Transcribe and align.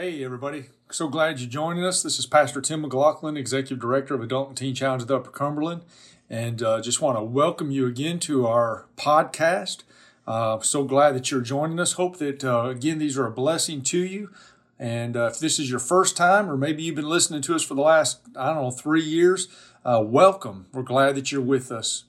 Hey, 0.00 0.22
everybody. 0.22 0.66
So 0.92 1.08
glad 1.08 1.40
you're 1.40 1.50
joining 1.50 1.84
us. 1.84 2.04
This 2.04 2.20
is 2.20 2.26
Pastor 2.26 2.60
Tim 2.60 2.82
McLaughlin, 2.82 3.36
Executive 3.36 3.80
Director 3.80 4.14
of 4.14 4.22
Adult 4.22 4.46
and 4.46 4.56
Teen 4.56 4.72
Challenge 4.72 5.02
of 5.02 5.08
the 5.08 5.16
Upper 5.16 5.32
Cumberland. 5.32 5.82
And 6.30 6.62
uh, 6.62 6.80
just 6.80 7.02
want 7.02 7.18
to 7.18 7.24
welcome 7.24 7.72
you 7.72 7.84
again 7.84 8.20
to 8.20 8.46
our 8.46 8.86
podcast. 8.96 9.82
Uh, 10.24 10.60
so 10.60 10.84
glad 10.84 11.16
that 11.16 11.32
you're 11.32 11.40
joining 11.40 11.80
us. 11.80 11.94
Hope 11.94 12.18
that, 12.18 12.44
uh, 12.44 12.66
again, 12.68 12.98
these 12.98 13.18
are 13.18 13.26
a 13.26 13.30
blessing 13.32 13.82
to 13.82 13.98
you. 13.98 14.30
And 14.78 15.16
uh, 15.16 15.30
if 15.32 15.40
this 15.40 15.58
is 15.58 15.68
your 15.68 15.80
first 15.80 16.16
time, 16.16 16.48
or 16.48 16.56
maybe 16.56 16.84
you've 16.84 16.94
been 16.94 17.08
listening 17.08 17.42
to 17.42 17.56
us 17.56 17.64
for 17.64 17.74
the 17.74 17.82
last, 17.82 18.20
I 18.36 18.54
don't 18.54 18.62
know, 18.62 18.70
three 18.70 19.02
years, 19.02 19.48
uh, 19.84 20.00
welcome. 20.06 20.66
We're 20.72 20.82
glad 20.82 21.16
that 21.16 21.32
you're 21.32 21.40
with 21.40 21.72
us. 21.72 22.04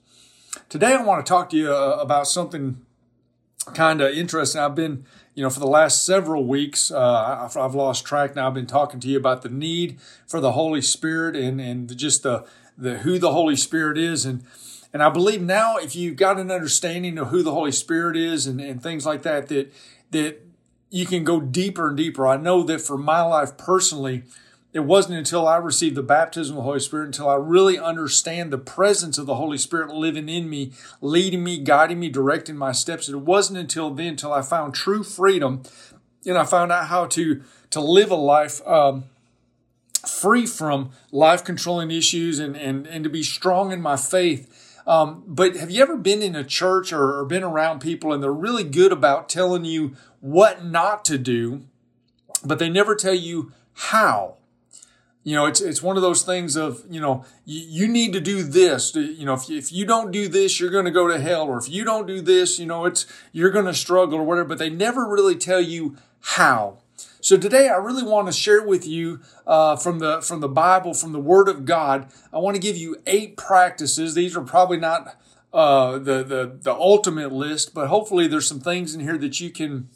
Today, 0.68 0.94
I 0.94 1.02
want 1.02 1.26
to 1.26 1.28
talk 1.28 1.50
to 1.50 1.56
you 1.56 1.72
uh, 1.72 1.98
about 2.00 2.28
something 2.28 2.86
kind 3.74 4.00
of 4.00 4.12
interesting. 4.12 4.60
I've 4.60 4.74
been 4.74 5.04
you 5.34 5.42
know, 5.42 5.50
for 5.50 5.60
the 5.60 5.66
last 5.66 6.04
several 6.04 6.44
weeks, 6.44 6.90
uh, 6.90 7.46
I've, 7.46 7.56
I've, 7.56 7.74
lost 7.74 8.04
track 8.04 8.34
now. 8.34 8.48
I've 8.48 8.54
been 8.54 8.66
talking 8.66 9.00
to 9.00 9.08
you 9.08 9.16
about 9.16 9.42
the 9.42 9.48
need 9.48 9.98
for 10.26 10.40
the 10.40 10.52
Holy 10.52 10.82
Spirit 10.82 11.36
and, 11.36 11.60
and 11.60 11.96
just 11.96 12.24
the, 12.24 12.44
the 12.76 12.98
who 12.98 13.18
the 13.18 13.32
Holy 13.32 13.56
Spirit 13.56 13.96
is. 13.96 14.26
And, 14.26 14.44
and 14.92 15.02
I 15.02 15.08
believe 15.08 15.40
now 15.40 15.76
if 15.76 15.94
you've 15.94 16.16
got 16.16 16.38
an 16.38 16.50
understanding 16.50 17.16
of 17.16 17.28
who 17.28 17.42
the 17.42 17.52
Holy 17.52 17.72
Spirit 17.72 18.16
is 18.16 18.46
and, 18.46 18.60
and 18.60 18.82
things 18.82 19.06
like 19.06 19.22
that, 19.22 19.46
that, 19.48 19.72
that 20.10 20.44
you 20.90 21.06
can 21.06 21.22
go 21.22 21.40
deeper 21.40 21.88
and 21.88 21.96
deeper. 21.96 22.26
I 22.26 22.36
know 22.36 22.64
that 22.64 22.80
for 22.80 22.98
my 22.98 23.22
life 23.22 23.56
personally, 23.56 24.24
it 24.72 24.80
wasn't 24.80 25.18
until 25.18 25.48
I 25.48 25.56
received 25.56 25.96
the 25.96 26.02
baptism 26.02 26.56
of 26.56 26.62
the 26.62 26.64
Holy 26.64 26.80
Spirit 26.80 27.06
until 27.06 27.28
I 27.28 27.34
really 27.34 27.78
understand 27.78 28.52
the 28.52 28.58
presence 28.58 29.18
of 29.18 29.26
the 29.26 29.34
Holy 29.34 29.58
Spirit 29.58 29.90
living 29.90 30.28
in 30.28 30.48
me, 30.48 30.72
leading 31.00 31.42
me, 31.42 31.58
guiding 31.58 31.98
me, 31.98 32.08
directing 32.08 32.56
my 32.56 32.70
steps. 32.70 33.08
It 33.08 33.16
wasn't 33.16 33.58
until 33.58 33.90
then 33.90 34.08
until 34.08 34.32
I 34.32 34.42
found 34.42 34.74
true 34.74 35.02
freedom 35.02 35.62
and 36.24 36.38
I 36.38 36.44
found 36.44 36.70
out 36.70 36.86
how 36.86 37.06
to 37.06 37.42
to 37.70 37.80
live 37.80 38.10
a 38.10 38.16
life 38.16 38.66
um, 38.66 39.04
free 40.06 40.46
from 40.46 40.90
life 41.10 41.44
controlling 41.44 41.90
issues 41.90 42.38
and, 42.38 42.56
and 42.56 42.86
and 42.86 43.02
to 43.04 43.10
be 43.10 43.22
strong 43.22 43.72
in 43.72 43.80
my 43.80 43.96
faith. 43.96 44.76
Um, 44.86 45.24
but 45.26 45.56
have 45.56 45.70
you 45.70 45.82
ever 45.82 45.96
been 45.96 46.22
in 46.22 46.34
a 46.34 46.44
church 46.44 46.92
or, 46.92 47.18
or 47.18 47.24
been 47.24 47.44
around 47.44 47.80
people 47.80 48.12
and 48.12 48.22
they're 48.22 48.32
really 48.32 48.64
good 48.64 48.92
about 48.92 49.28
telling 49.28 49.64
you 49.64 49.94
what 50.20 50.64
not 50.64 51.04
to 51.06 51.18
do, 51.18 51.62
but 52.44 52.58
they 52.58 52.68
never 52.68 52.94
tell 52.94 53.14
you 53.14 53.52
how? 53.72 54.36
You 55.22 55.34
know, 55.34 55.46
it's 55.46 55.60
it's 55.60 55.82
one 55.82 55.96
of 55.96 56.02
those 56.02 56.22
things 56.22 56.56
of 56.56 56.82
you 56.88 57.00
know 57.00 57.24
you, 57.44 57.82
you 57.82 57.88
need 57.88 58.12
to 58.14 58.20
do 58.20 58.42
this. 58.42 58.94
You 58.94 59.26
know, 59.26 59.34
if 59.34 59.48
you, 59.48 59.58
if 59.58 59.70
you 59.70 59.84
don't 59.84 60.10
do 60.10 60.28
this, 60.28 60.58
you're 60.58 60.70
going 60.70 60.86
to 60.86 60.90
go 60.90 61.08
to 61.08 61.20
hell, 61.20 61.48
or 61.48 61.58
if 61.58 61.68
you 61.68 61.84
don't 61.84 62.06
do 62.06 62.20
this, 62.20 62.58
you 62.58 62.66
know, 62.66 62.86
it's 62.86 63.06
you're 63.32 63.50
going 63.50 63.66
to 63.66 63.74
struggle 63.74 64.18
or 64.18 64.24
whatever. 64.24 64.48
But 64.48 64.58
they 64.58 64.70
never 64.70 65.06
really 65.06 65.36
tell 65.36 65.60
you 65.60 65.96
how. 66.20 66.78
So 67.20 67.36
today, 67.36 67.68
I 67.68 67.76
really 67.76 68.02
want 68.02 68.28
to 68.28 68.32
share 68.32 68.62
with 68.62 68.86
you 68.86 69.20
uh, 69.46 69.76
from 69.76 69.98
the 69.98 70.22
from 70.22 70.40
the 70.40 70.48
Bible, 70.48 70.94
from 70.94 71.12
the 71.12 71.20
Word 71.20 71.48
of 71.48 71.66
God. 71.66 72.10
I 72.32 72.38
want 72.38 72.54
to 72.54 72.62
give 72.62 72.78
you 72.78 72.96
eight 73.06 73.36
practices. 73.36 74.14
These 74.14 74.34
are 74.36 74.42
probably 74.42 74.78
not 74.78 75.20
uh, 75.52 75.98
the 75.98 76.22
the 76.22 76.58
the 76.62 76.72
ultimate 76.72 77.30
list, 77.30 77.74
but 77.74 77.88
hopefully 77.88 78.26
there's 78.26 78.48
some 78.48 78.60
things 78.60 78.94
in 78.94 79.00
here 79.00 79.18
that 79.18 79.38
you 79.38 79.50
can 79.50 79.90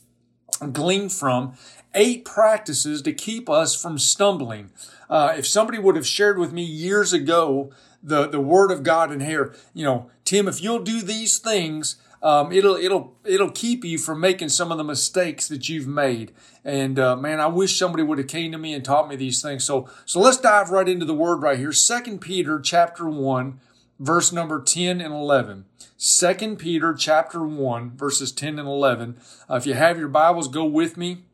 glean 0.73 1.09
from 1.09 1.55
eight 1.95 2.25
practices 2.25 3.03
to 3.03 3.13
keep 3.13 3.49
us 3.49 3.75
from 3.75 3.99
stumbling. 3.99 4.71
Uh, 5.09 5.35
if 5.37 5.47
somebody 5.47 5.79
would 5.79 5.97
have 5.97 6.07
shared 6.07 6.39
with 6.39 6.53
me 6.53 6.63
years 6.63 7.13
ago 7.13 7.71
the, 8.03 8.27
the 8.27 8.41
word 8.41 8.71
of 8.71 8.83
God 8.83 9.13
in 9.13 9.21
here, 9.21 9.55
you 9.73 9.85
know, 9.85 10.11
Tim, 10.25 10.49
if 10.49 10.63
you'll 10.63 10.83
do 10.83 11.01
these 11.03 11.39
things, 11.39 11.97
um, 12.23 12.53
it'll 12.53 12.77
it'll 12.77 13.15
it'll 13.25 13.51
keep 13.51 13.85
you 13.85 13.99
from 13.99 14.19
making 14.19 14.49
some 14.49 14.73
of 14.73 14.79
the 14.79 14.85
mistakes 14.85 15.47
that 15.49 15.69
you've 15.69 15.87
made. 15.87 16.33
And 16.65 16.99
uh, 16.99 17.17
man, 17.17 17.39
I 17.39 17.47
wish 17.47 17.79
somebody 17.79 18.03
would 18.03 18.19
have 18.19 18.29
came 18.29 18.53
to 18.53 18.59
me 18.59 18.73
and 18.73 18.83
taught 18.83 19.09
me 19.09 19.17
these 19.17 19.43
things. 19.43 19.65
So 19.65 19.89
so 20.07 20.21
let's 20.21 20.39
dive 20.39 20.71
right 20.71 20.89
into 20.89 21.05
the 21.05 21.15
word 21.15 21.43
right 21.43 21.59
here. 21.59 21.73
Second 21.73 22.21
Peter 22.21 22.59
chapter 22.61 23.09
one, 23.09 23.61
verse 24.01 24.33
number 24.33 24.63
ten 24.63 25.03
and 25.03 25.13
eleven. 25.13 25.67
Second 25.99 26.59
Peter 26.59 26.95
chapter 26.95 27.43
one, 27.47 27.95
verses 27.95 28.33
ten 28.33 28.59
and 28.59 28.69
eleven. 28.69 29.19
Uh, 29.49 29.57
if 29.57 29.67
you 29.67 29.75
have 29.75 29.99
your 29.99 30.09
Bibles, 30.09 30.49
go 30.49 30.65
with 30.65 30.97
me. 30.97 31.25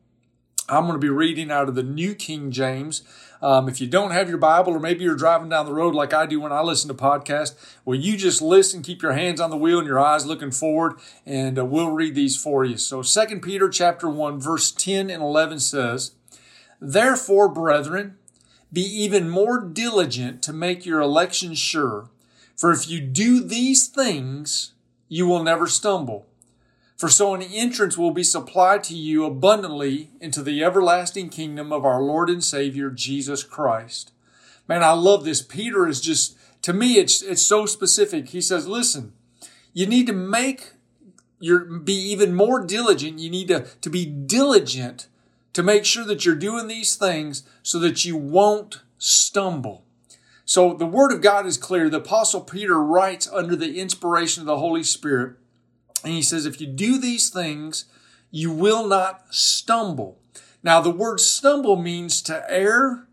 I'm 0.71 0.83
going 0.83 0.93
to 0.93 0.99
be 0.99 1.09
reading 1.09 1.51
out 1.51 1.67
of 1.67 1.75
the 1.75 1.83
New 1.83 2.15
King 2.15 2.49
James. 2.49 3.03
Um, 3.41 3.67
if 3.67 3.81
you 3.81 3.87
don't 3.87 4.11
have 4.11 4.29
your 4.29 4.37
Bible, 4.37 4.71
or 4.71 4.79
maybe 4.79 5.03
you're 5.03 5.17
driving 5.17 5.49
down 5.49 5.65
the 5.65 5.73
road 5.73 5.93
like 5.93 6.13
I 6.13 6.25
do 6.25 6.39
when 6.39 6.53
I 6.53 6.61
listen 6.61 6.87
to 6.87 6.93
podcasts, 6.93 7.55
well, 7.83 7.99
you 7.99 8.15
just 8.15 8.41
listen, 8.41 8.81
keep 8.81 9.01
your 9.01 9.11
hands 9.11 9.41
on 9.41 9.49
the 9.49 9.57
wheel 9.57 9.79
and 9.79 9.87
your 9.87 9.99
eyes 9.99 10.25
looking 10.25 10.51
forward, 10.51 10.93
and 11.25 11.59
uh, 11.59 11.65
we'll 11.65 11.91
read 11.91 12.15
these 12.15 12.37
for 12.37 12.63
you. 12.63 12.77
So, 12.77 13.03
2 13.03 13.41
Peter 13.41 13.67
chapter 13.67 14.09
1, 14.09 14.39
verse 14.39 14.71
10 14.71 15.09
and 15.09 15.21
11 15.21 15.59
says, 15.59 16.11
Therefore, 16.79 17.49
brethren, 17.49 18.15
be 18.71 18.83
even 18.83 19.29
more 19.29 19.59
diligent 19.59 20.41
to 20.43 20.53
make 20.53 20.85
your 20.85 21.01
election 21.01 21.53
sure. 21.53 22.09
For 22.55 22.71
if 22.71 22.89
you 22.89 23.01
do 23.01 23.43
these 23.43 23.87
things, 23.87 24.71
you 25.09 25.27
will 25.27 25.43
never 25.43 25.67
stumble. 25.67 26.27
For 27.01 27.09
so 27.09 27.33
an 27.33 27.41
entrance 27.41 27.97
will 27.97 28.11
be 28.11 28.23
supplied 28.23 28.83
to 28.83 28.95
you 28.95 29.25
abundantly 29.25 30.11
into 30.19 30.43
the 30.43 30.63
everlasting 30.63 31.29
kingdom 31.29 31.73
of 31.73 31.83
our 31.83 31.99
Lord 31.99 32.29
and 32.29 32.43
Savior 32.43 32.91
Jesus 32.91 33.43
Christ. 33.43 34.11
Man, 34.67 34.83
I 34.83 34.91
love 34.91 35.25
this. 35.25 35.41
Peter 35.41 35.87
is 35.87 35.99
just, 35.99 36.37
to 36.61 36.73
me, 36.73 36.99
it's, 36.99 37.23
it's 37.23 37.41
so 37.41 37.65
specific. 37.65 38.29
He 38.29 38.39
says, 38.39 38.67
listen, 38.67 39.13
you 39.73 39.87
need 39.87 40.05
to 40.05 40.13
make 40.13 40.73
your, 41.39 41.61
be 41.61 41.95
even 41.95 42.35
more 42.35 42.63
diligent. 42.63 43.17
You 43.17 43.31
need 43.31 43.47
to, 43.47 43.65
to 43.81 43.89
be 43.89 44.05
diligent 44.05 45.07
to 45.53 45.63
make 45.63 45.85
sure 45.85 46.05
that 46.05 46.23
you're 46.23 46.35
doing 46.35 46.67
these 46.67 46.95
things 46.95 47.41
so 47.63 47.79
that 47.79 48.05
you 48.05 48.15
won't 48.15 48.83
stumble. 48.99 49.85
So 50.45 50.75
the 50.75 50.85
word 50.85 51.11
of 51.11 51.21
God 51.21 51.47
is 51.47 51.57
clear. 51.57 51.89
The 51.89 51.97
apostle 51.97 52.41
Peter 52.41 52.79
writes 52.79 53.27
under 53.27 53.55
the 53.55 53.79
inspiration 53.79 54.41
of 54.41 54.45
the 54.45 54.59
Holy 54.59 54.83
Spirit 54.83 55.37
and 56.03 56.13
he 56.13 56.21
says, 56.21 56.45
if 56.45 56.59
you 56.59 56.67
do 56.67 56.97
these 56.97 57.29
things, 57.29 57.85
you 58.31 58.51
will 58.51 58.87
not 58.87 59.25
stumble. 59.29 60.19
Now, 60.63 60.81
the 60.81 60.91
word 60.91 61.19
stumble 61.19 61.75
means 61.75 62.21
to 62.23 62.43
err, 62.49 63.07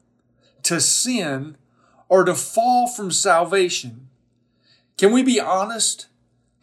to 0.65 0.81
sin, 0.81 1.57
or 2.09 2.25
to 2.25 2.35
fall 2.35 2.87
from 2.87 3.11
salvation. 3.11 4.09
Can 4.97 5.13
we 5.13 5.23
be 5.23 5.41
honest? 5.41 6.07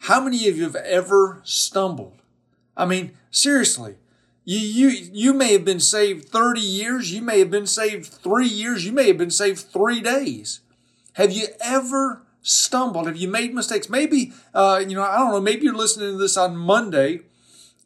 How 0.00 0.20
many 0.20 0.48
of 0.48 0.56
you 0.56 0.64
have 0.64 0.76
ever 0.76 1.40
stumbled? 1.44 2.22
I 2.76 2.84
mean, 2.84 3.12
seriously, 3.30 3.96
you, 4.44 4.58
you, 4.58 4.88
you 5.12 5.32
may 5.32 5.52
have 5.52 5.64
been 5.64 5.80
saved 5.80 6.28
30 6.28 6.60
years. 6.60 7.12
You 7.12 7.22
may 7.22 7.38
have 7.40 7.50
been 7.50 7.66
saved 7.66 8.06
three 8.06 8.46
years. 8.46 8.84
You 8.84 8.92
may 8.92 9.08
have 9.08 9.18
been 9.18 9.30
saved 9.30 9.60
three 9.60 10.00
days. 10.00 10.60
Have 11.14 11.32
you 11.32 11.46
ever 11.60 12.22
stumbled? 12.46 13.06
Have 13.06 13.16
you 13.16 13.28
made 13.28 13.52
mistakes? 13.52 13.90
Maybe, 13.90 14.32
uh, 14.54 14.82
you 14.86 14.94
know, 14.94 15.02
I 15.02 15.18
don't 15.18 15.32
know, 15.32 15.40
maybe 15.40 15.64
you're 15.64 15.74
listening 15.74 16.12
to 16.12 16.18
this 16.18 16.36
on 16.36 16.56
Monday 16.56 17.20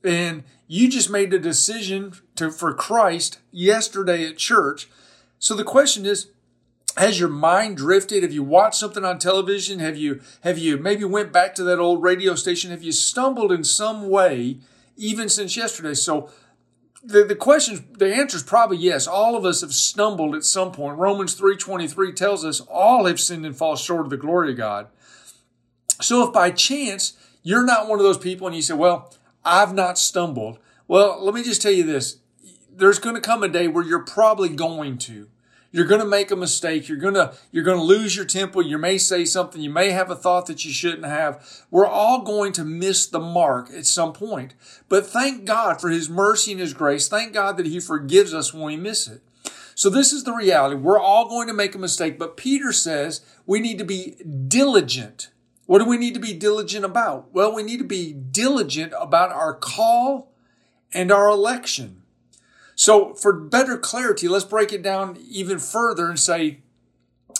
and 0.04 0.44
you 0.68 0.88
just 0.88 1.10
made 1.10 1.32
a 1.32 1.38
decision 1.38 2.12
to, 2.36 2.50
for 2.50 2.74
Christ 2.74 3.38
yesterday 3.50 4.26
at 4.26 4.36
church. 4.36 4.88
So 5.38 5.54
the 5.54 5.64
question 5.64 6.04
is, 6.04 6.28
has 6.96 7.18
your 7.18 7.28
mind 7.28 7.78
drifted? 7.78 8.22
Have 8.22 8.32
you 8.32 8.42
watched 8.42 8.76
something 8.76 9.04
on 9.04 9.18
television? 9.18 9.78
Have 9.78 9.96
you, 9.96 10.20
have 10.42 10.58
you 10.58 10.76
maybe 10.76 11.04
went 11.04 11.32
back 11.32 11.54
to 11.54 11.64
that 11.64 11.78
old 11.78 12.02
radio 12.02 12.34
station? 12.34 12.70
Have 12.70 12.82
you 12.82 12.92
stumbled 12.92 13.52
in 13.52 13.64
some 13.64 14.08
way 14.08 14.58
even 14.96 15.28
since 15.28 15.56
yesterday? 15.56 15.94
So 15.94 16.30
the, 17.02 17.24
the 17.24 17.34
question, 17.34 17.86
the 17.96 18.14
answer 18.14 18.36
is 18.36 18.42
probably 18.42 18.76
yes. 18.76 19.06
All 19.06 19.36
of 19.36 19.44
us 19.44 19.62
have 19.62 19.72
stumbled 19.72 20.34
at 20.34 20.44
some 20.44 20.72
point. 20.72 20.98
Romans 20.98 21.38
3.23 21.38 22.14
tells 22.14 22.44
us 22.44 22.60
all 22.60 23.06
have 23.06 23.20
sinned 23.20 23.46
and 23.46 23.56
fall 23.56 23.76
short 23.76 24.02
of 24.02 24.10
the 24.10 24.16
glory 24.16 24.50
of 24.50 24.56
God. 24.56 24.88
So 26.00 26.26
if 26.26 26.32
by 26.32 26.50
chance 26.50 27.14
you're 27.42 27.64
not 27.64 27.88
one 27.88 27.98
of 27.98 28.04
those 28.04 28.18
people 28.18 28.46
and 28.46 28.56
you 28.56 28.62
say, 28.62 28.74
well, 28.74 29.12
I've 29.44 29.74
not 29.74 29.98
stumbled. 29.98 30.58
Well, 30.86 31.22
let 31.24 31.34
me 31.34 31.42
just 31.42 31.62
tell 31.62 31.72
you 31.72 31.84
this. 31.84 32.18
There's 32.70 32.98
going 32.98 33.14
to 33.14 33.20
come 33.20 33.42
a 33.42 33.48
day 33.48 33.68
where 33.68 33.84
you're 33.84 34.04
probably 34.04 34.48
going 34.48 34.98
to. 34.98 35.28
You're 35.72 35.86
going 35.86 36.00
to 36.00 36.06
make 36.06 36.30
a 36.30 36.36
mistake. 36.36 36.88
You're 36.88 36.98
going 36.98 37.14
to, 37.14 37.32
you're 37.52 37.64
going 37.64 37.78
to 37.78 37.84
lose 37.84 38.16
your 38.16 38.24
temper. 38.24 38.60
You 38.60 38.76
may 38.76 38.98
say 38.98 39.24
something. 39.24 39.60
You 39.62 39.70
may 39.70 39.90
have 39.90 40.10
a 40.10 40.16
thought 40.16 40.46
that 40.46 40.64
you 40.64 40.72
shouldn't 40.72 41.04
have. 41.04 41.64
We're 41.70 41.86
all 41.86 42.22
going 42.22 42.52
to 42.54 42.64
miss 42.64 43.06
the 43.06 43.20
mark 43.20 43.70
at 43.70 43.86
some 43.86 44.12
point. 44.12 44.54
But 44.88 45.06
thank 45.06 45.44
God 45.44 45.80
for 45.80 45.88
His 45.88 46.10
mercy 46.10 46.52
and 46.52 46.60
His 46.60 46.74
grace. 46.74 47.08
Thank 47.08 47.32
God 47.32 47.56
that 47.56 47.66
He 47.66 47.78
forgives 47.78 48.34
us 48.34 48.52
when 48.52 48.64
we 48.64 48.76
miss 48.76 49.06
it. 49.06 49.22
So 49.76 49.88
this 49.88 50.12
is 50.12 50.24
the 50.24 50.34
reality. 50.34 50.76
We're 50.76 51.00
all 51.00 51.28
going 51.28 51.46
to 51.46 51.54
make 51.54 51.74
a 51.74 51.78
mistake, 51.78 52.18
but 52.18 52.36
Peter 52.36 52.70
says 52.72 53.22
we 53.46 53.60
need 53.60 53.78
to 53.78 53.84
be 53.84 54.16
diligent. 54.48 55.30
What 55.64 55.78
do 55.78 55.86
we 55.86 55.96
need 55.96 56.14
to 56.14 56.20
be 56.20 56.34
diligent 56.34 56.84
about? 56.84 57.32
Well, 57.32 57.54
we 57.54 57.62
need 57.62 57.78
to 57.78 57.84
be 57.84 58.12
diligent 58.12 58.92
about 59.00 59.30
our 59.30 59.54
call 59.54 60.32
and 60.92 61.10
our 61.10 61.28
election. 61.28 61.99
So, 62.80 63.12
for 63.12 63.34
better 63.34 63.76
clarity, 63.76 64.26
let's 64.26 64.46
break 64.46 64.72
it 64.72 64.82
down 64.82 65.18
even 65.28 65.58
further 65.58 66.08
and 66.08 66.18
say 66.18 66.60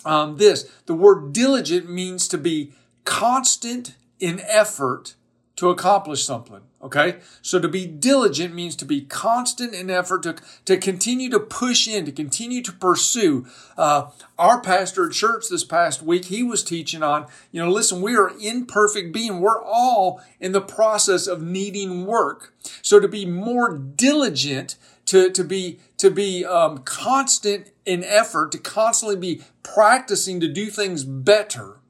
um, 0.05 0.37
this 0.37 0.71
the 0.85 0.93
word 0.93 1.33
diligent 1.33 1.89
means 1.91 2.29
to 2.29 2.37
be 2.37 2.75
constant 3.07 3.95
in 4.19 4.41
effort 4.41 5.15
to 5.57 5.71
accomplish 5.71 6.27
something. 6.27 6.61
Okay. 6.83 7.21
So 7.41 7.59
to 7.59 7.69
be 7.69 7.87
diligent 7.87 8.55
means 8.55 8.77
to 8.77 8.85
be 8.85 9.03
constant 9.03 9.75
in 9.75 9.89
effort 9.89 10.23
to, 10.25 10.37
to 10.65 10.77
continue 10.77 11.31
to 11.31 11.41
push 11.41 11.89
in, 11.89 12.05
to 12.07 12.13
continue 12.13 12.63
to 12.63 12.73
pursue. 12.73 13.47
Uh, 13.79 14.11
our 14.39 14.61
pastor 14.61 15.07
at 15.07 15.13
church 15.13 15.45
this 15.51 15.65
past 15.65 16.03
week, 16.03 16.27
he 16.27 16.43
was 16.43 16.65
teaching 16.65 17.03
on, 17.03 17.27
you 17.51 17.63
know, 17.63 17.71
listen, 17.71 18.01
we 18.01 18.17
are 18.17 18.33
imperfect 18.41 19.13
being. 19.13 19.41
We're 19.41 19.63
all 19.63 20.23
in 20.39 20.53
the 20.53 20.63
process 20.63 21.27
of 21.27 21.43
needing 21.43 22.07
work. 22.07 22.55
So 22.81 22.99
to 22.99 23.09
be 23.09 23.27
more 23.27 23.77
diligent, 23.77 24.77
to, 25.11 25.31
to 25.31 25.45
be, 25.45 25.81
to 25.97 26.11
be, 26.11 26.45
um, 26.45 26.79
constant 26.79 27.73
in 27.85 28.05
effort, 28.05 28.53
to 28.53 28.59
constantly 28.59 29.17
be 29.17 29.43
practicing 29.63 30.39
to 30.41 30.49
do 30.49 30.67
things 30.67 31.03
better. 31.05 31.81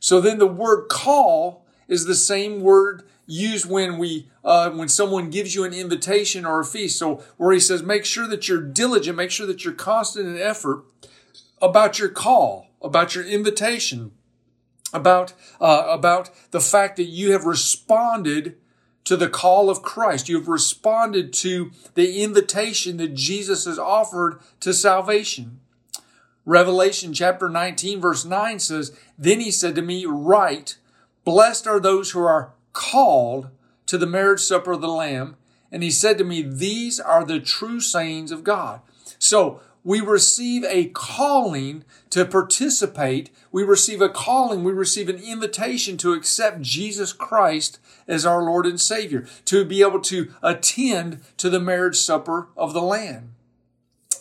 So 0.00 0.20
then 0.20 0.38
the 0.38 0.46
word 0.46 0.88
call 0.88 1.66
is 1.86 2.04
the 2.04 2.14
same 2.14 2.60
word 2.60 3.02
used 3.26 3.68
when 3.68 3.98
we 3.98 4.28
uh, 4.44 4.70
when 4.70 4.88
someone 4.88 5.30
gives 5.30 5.54
you 5.54 5.64
an 5.64 5.72
invitation 5.74 6.46
or 6.46 6.60
a 6.60 6.64
feast. 6.64 6.98
So 6.98 7.22
where 7.36 7.52
he 7.52 7.60
says, 7.60 7.82
make 7.82 8.04
sure 8.04 8.28
that 8.28 8.48
you're 8.48 8.62
diligent, 8.62 9.16
make 9.16 9.32
sure 9.32 9.46
that 9.46 9.64
you're 9.64 9.74
constant 9.74 10.28
in 10.28 10.38
effort 10.38 10.84
about 11.60 11.98
your 11.98 12.08
call, 12.08 12.68
about 12.80 13.14
your 13.14 13.24
invitation, 13.24 14.12
about 14.92 15.34
uh, 15.60 15.86
about 15.88 16.30
the 16.52 16.60
fact 16.60 16.96
that 16.96 17.04
you 17.04 17.32
have 17.32 17.44
responded 17.44 18.56
to 19.06 19.16
the 19.16 19.28
call 19.28 19.70
of 19.70 19.82
Christ. 19.82 20.28
You 20.28 20.36
have 20.36 20.48
responded 20.48 21.32
to 21.34 21.70
the 21.94 22.22
invitation 22.22 22.98
that 22.98 23.14
Jesus 23.14 23.64
has 23.64 23.78
offered 23.78 24.40
to 24.60 24.74
salvation. 24.74 25.60
Revelation 26.44 27.12
chapter 27.12 27.48
19 27.48 28.00
verse 28.00 28.24
9 28.24 28.58
says, 28.58 28.96
Then 29.16 29.40
he 29.40 29.50
said 29.50 29.74
to 29.76 29.82
me, 29.82 30.04
Write, 30.06 30.76
Blessed 31.24 31.66
are 31.66 31.80
those 31.80 32.10
who 32.10 32.20
are 32.20 32.52
called 32.72 33.48
to 33.86 33.96
the 33.96 34.06
marriage 34.06 34.40
supper 34.40 34.72
of 34.72 34.80
the 34.80 34.88
Lamb. 34.88 35.36
And 35.72 35.82
he 35.82 35.90
said 35.90 36.18
to 36.18 36.24
me, 36.24 36.42
These 36.42 37.00
are 37.00 37.24
the 37.24 37.40
true 37.40 37.80
sayings 37.80 38.30
of 38.30 38.44
God. 38.44 38.80
So 39.18 39.60
we 39.86 40.00
receive 40.00 40.64
a 40.64 40.86
calling 40.86 41.84
to 42.10 42.24
participate. 42.24 43.30
We 43.52 43.62
receive 43.62 44.00
a 44.00 44.08
calling. 44.08 44.64
We 44.64 44.72
receive 44.72 45.08
an 45.08 45.22
invitation 45.22 45.96
to 45.98 46.12
accept 46.12 46.60
Jesus 46.60 47.12
Christ 47.12 47.78
as 48.08 48.26
our 48.26 48.42
Lord 48.42 48.66
and 48.66 48.80
Savior, 48.80 49.28
to 49.44 49.64
be 49.64 49.82
able 49.82 50.00
to 50.00 50.34
attend 50.42 51.20
to 51.36 51.48
the 51.48 51.60
marriage 51.60 51.98
supper 51.98 52.48
of 52.56 52.72
the 52.72 52.82
Lamb. 52.82 53.36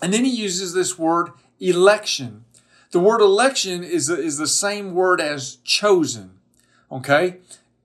And 0.04 0.14
then 0.14 0.24
he 0.24 0.30
uses 0.30 0.76
this 0.76 1.00
word 1.00 1.32
election. 1.60 2.46
The 2.92 3.00
word 3.00 3.22
election 3.22 3.84
is, 3.84 4.08
is 4.08 4.38
the 4.38 4.46
same 4.46 4.94
word 4.94 5.20
as 5.20 5.56
chosen. 5.64 6.38
Okay? 6.92 7.38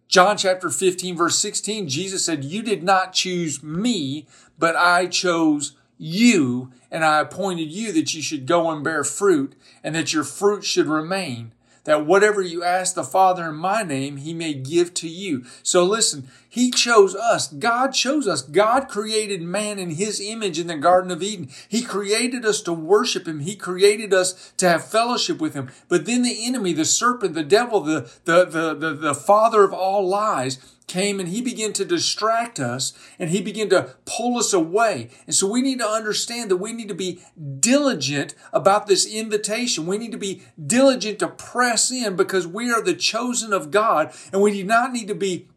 John 0.06 0.36
chapter 0.36 0.68
15 0.68 1.16
verse 1.16 1.38
16, 1.38 1.88
Jesus 1.88 2.26
said, 2.26 2.44
you 2.44 2.62
did 2.62 2.82
not 2.82 3.14
choose 3.14 3.62
me, 3.62 4.26
but 4.58 4.76
I 4.76 5.06
chose 5.06 5.72
you 6.00 6.72
and 6.90 7.04
I 7.04 7.20
appointed 7.20 7.70
you 7.70 7.92
that 7.92 8.14
you 8.14 8.22
should 8.22 8.46
go 8.46 8.70
and 8.70 8.82
bear 8.82 9.04
fruit 9.04 9.54
and 9.84 9.94
that 9.94 10.12
your 10.12 10.24
fruit 10.24 10.64
should 10.64 10.86
remain 10.86 11.52
that 11.84 12.06
whatever 12.06 12.42
you 12.42 12.62
ask 12.62 12.94
the 12.94 13.02
Father 13.02 13.48
in 13.48 13.56
my 13.56 13.82
name, 13.82 14.18
he 14.18 14.34
may 14.34 14.52
give 14.54 14.92
to 14.94 15.08
you. 15.08 15.44
So 15.62 15.84
listen, 15.84 16.28
he 16.48 16.70
chose 16.70 17.14
us. 17.14 17.48
God 17.48 17.92
chose 17.92 18.28
us. 18.28 18.42
God 18.42 18.88
created 18.88 19.40
man 19.42 19.78
in 19.78 19.90
his 19.90 20.20
image 20.20 20.58
in 20.58 20.66
the 20.66 20.76
Garden 20.76 21.10
of 21.10 21.22
Eden. 21.22 21.48
He 21.68 21.82
created 21.82 22.44
us 22.44 22.60
to 22.62 22.72
worship 22.72 23.26
him. 23.26 23.40
He 23.40 23.56
created 23.56 24.12
us 24.12 24.52
to 24.58 24.68
have 24.68 24.84
fellowship 24.86 25.40
with 25.40 25.54
him. 25.54 25.70
But 25.88 26.06
then 26.06 26.22
the 26.22 26.46
enemy, 26.46 26.72
the 26.72 26.84
serpent, 26.84 27.34
the 27.34 27.42
devil, 27.42 27.80
the, 27.80 28.10
the, 28.24 28.44
the, 28.44 28.74
the, 28.74 28.94
the 28.94 29.14
father 29.14 29.64
of 29.64 29.72
all 29.72 30.06
lies, 30.06 30.58
came 30.90 31.20
and 31.20 31.28
he 31.28 31.40
began 31.40 31.72
to 31.74 31.84
distract 31.84 32.58
us 32.58 32.92
and 33.18 33.30
he 33.30 33.40
began 33.40 33.68
to 33.70 33.94
pull 34.04 34.36
us 34.36 34.52
away. 34.52 35.08
And 35.26 35.34
so 35.34 35.46
we 35.46 35.62
need 35.62 35.78
to 35.78 35.88
understand 35.88 36.50
that 36.50 36.56
we 36.56 36.72
need 36.72 36.88
to 36.88 36.94
be 36.94 37.22
diligent 37.60 38.34
about 38.52 38.88
this 38.88 39.06
invitation. 39.06 39.86
We 39.86 39.98
need 39.98 40.10
to 40.10 40.18
be 40.18 40.42
diligent 40.60 41.20
to 41.20 41.28
press 41.28 41.92
in 41.92 42.16
because 42.16 42.46
we 42.46 42.72
are 42.72 42.82
the 42.82 42.94
chosen 42.94 43.52
of 43.52 43.70
God 43.70 44.12
and 44.32 44.42
we 44.42 44.52
do 44.52 44.64
not 44.64 44.92
need 44.92 45.06
to 45.08 45.14
be 45.14 45.48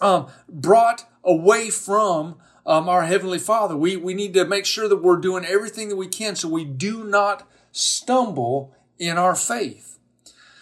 um, 0.00 0.28
brought 0.48 1.04
away 1.22 1.68
from 1.68 2.36
um, 2.64 2.88
our 2.88 3.04
Heavenly 3.04 3.38
Father. 3.38 3.76
We, 3.76 3.96
we 3.96 4.14
need 4.14 4.32
to 4.34 4.46
make 4.46 4.64
sure 4.64 4.88
that 4.88 5.02
we're 5.02 5.16
doing 5.16 5.44
everything 5.44 5.90
that 5.90 5.96
we 5.96 6.08
can 6.08 6.34
so 6.34 6.48
we 6.48 6.64
do 6.64 7.04
not 7.04 7.46
stumble 7.72 8.74
in 8.98 9.18
our 9.18 9.34
faith. 9.34 9.98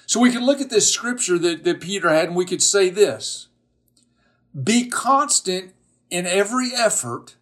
So 0.07 0.19
we 0.19 0.33
can 0.33 0.45
look 0.45 0.61
at 0.61 0.71
this 0.71 0.93
scripture 0.93 1.39
that, 1.39 1.63
that 1.63 1.81
Peter 1.81 2.09
had 2.11 2.29
and 2.29 2.37
we 2.37 2.45
could 2.45 2.63
say 2.63 2.91
this 2.91 3.49
be 4.63 4.89
constant 4.89 5.75
in 6.11 6.27
every 6.27 6.71
effort 6.75 7.37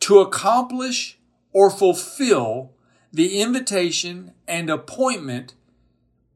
to 0.00 0.20
accomplish 0.20 1.18
or 1.52 1.70
fulfill 1.70 2.72
the 3.12 3.40
invitation 3.40 4.32
and 4.46 4.68
appointment 4.68 5.54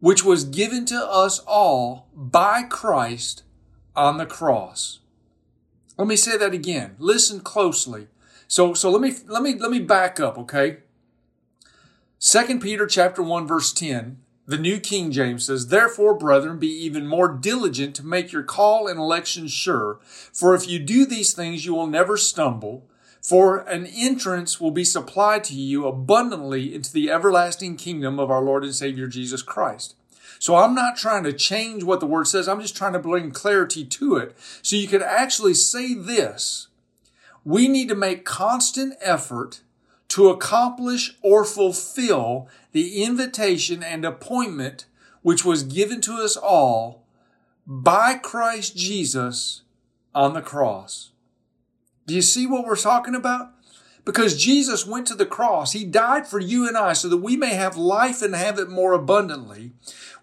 which 0.00 0.24
was 0.24 0.44
given 0.44 0.86
to 0.86 0.96
us 0.96 1.38
all 1.40 2.08
by 2.14 2.62
Christ 2.62 3.42
on 3.94 4.16
the 4.16 4.26
cross. 4.26 5.00
Let 5.98 6.08
me 6.08 6.16
say 6.16 6.38
that 6.38 6.54
again. 6.54 6.96
Listen 6.98 7.40
closely. 7.40 8.08
So, 8.48 8.72
so 8.72 8.90
let 8.90 9.02
me, 9.02 9.14
let 9.26 9.42
me, 9.42 9.54
let 9.54 9.70
me 9.70 9.78
back 9.78 10.18
up, 10.18 10.38
okay? 10.38 10.78
Second 12.18 12.60
Peter 12.60 12.86
chapter 12.86 13.22
1 13.22 13.46
verse 13.46 13.72
10 13.72 14.18
the 14.50 14.58
New 14.58 14.80
King 14.80 15.12
James 15.12 15.46
says, 15.46 15.68
Therefore, 15.68 16.12
brethren, 16.12 16.58
be 16.58 16.66
even 16.66 17.06
more 17.06 17.28
diligent 17.28 17.94
to 17.94 18.04
make 18.04 18.32
your 18.32 18.42
call 18.42 18.88
and 18.88 18.98
election 18.98 19.46
sure. 19.46 20.00
For 20.02 20.56
if 20.56 20.68
you 20.68 20.80
do 20.80 21.06
these 21.06 21.32
things, 21.32 21.64
you 21.64 21.72
will 21.72 21.86
never 21.86 22.16
stumble. 22.16 22.84
For 23.22 23.58
an 23.58 23.86
entrance 23.86 24.60
will 24.60 24.72
be 24.72 24.84
supplied 24.84 25.44
to 25.44 25.54
you 25.54 25.86
abundantly 25.86 26.74
into 26.74 26.92
the 26.92 27.12
everlasting 27.12 27.76
kingdom 27.76 28.18
of 28.18 28.28
our 28.28 28.42
Lord 28.42 28.64
and 28.64 28.74
Savior 28.74 29.06
Jesus 29.06 29.42
Christ. 29.42 29.94
So 30.40 30.56
I'm 30.56 30.74
not 30.74 30.96
trying 30.96 31.22
to 31.24 31.32
change 31.32 31.84
what 31.84 32.00
the 32.00 32.06
word 32.06 32.26
says. 32.26 32.48
I'm 32.48 32.60
just 32.60 32.76
trying 32.76 32.94
to 32.94 32.98
bring 32.98 33.30
clarity 33.30 33.84
to 33.84 34.16
it. 34.16 34.36
So 34.62 34.74
you 34.74 34.88
could 34.88 35.02
actually 35.02 35.54
say 35.54 35.94
this. 35.94 36.66
We 37.44 37.68
need 37.68 37.88
to 37.88 37.94
make 37.94 38.24
constant 38.24 38.94
effort 39.00 39.60
to 40.10 40.28
accomplish 40.28 41.16
or 41.22 41.44
fulfill 41.44 42.48
the 42.72 43.02
invitation 43.02 43.82
and 43.82 44.04
appointment 44.04 44.84
which 45.22 45.44
was 45.44 45.62
given 45.62 46.00
to 46.00 46.14
us 46.14 46.36
all 46.36 47.04
by 47.64 48.14
Christ 48.14 48.76
Jesus 48.76 49.62
on 50.12 50.34
the 50.34 50.42
cross. 50.42 51.10
Do 52.06 52.14
you 52.14 52.22
see 52.22 52.44
what 52.46 52.66
we're 52.66 52.76
talking 52.76 53.14
about? 53.14 53.52
Because 54.04 54.42
Jesus 54.42 54.86
went 54.86 55.06
to 55.08 55.14
the 55.14 55.26
cross. 55.26 55.72
He 55.72 55.84
died 55.84 56.26
for 56.26 56.38
you 56.38 56.66
and 56.66 56.76
I 56.76 56.94
so 56.94 57.08
that 57.08 57.18
we 57.18 57.36
may 57.36 57.54
have 57.54 57.76
life 57.76 58.22
and 58.22 58.34
have 58.34 58.58
it 58.58 58.68
more 58.68 58.92
abundantly. 58.92 59.72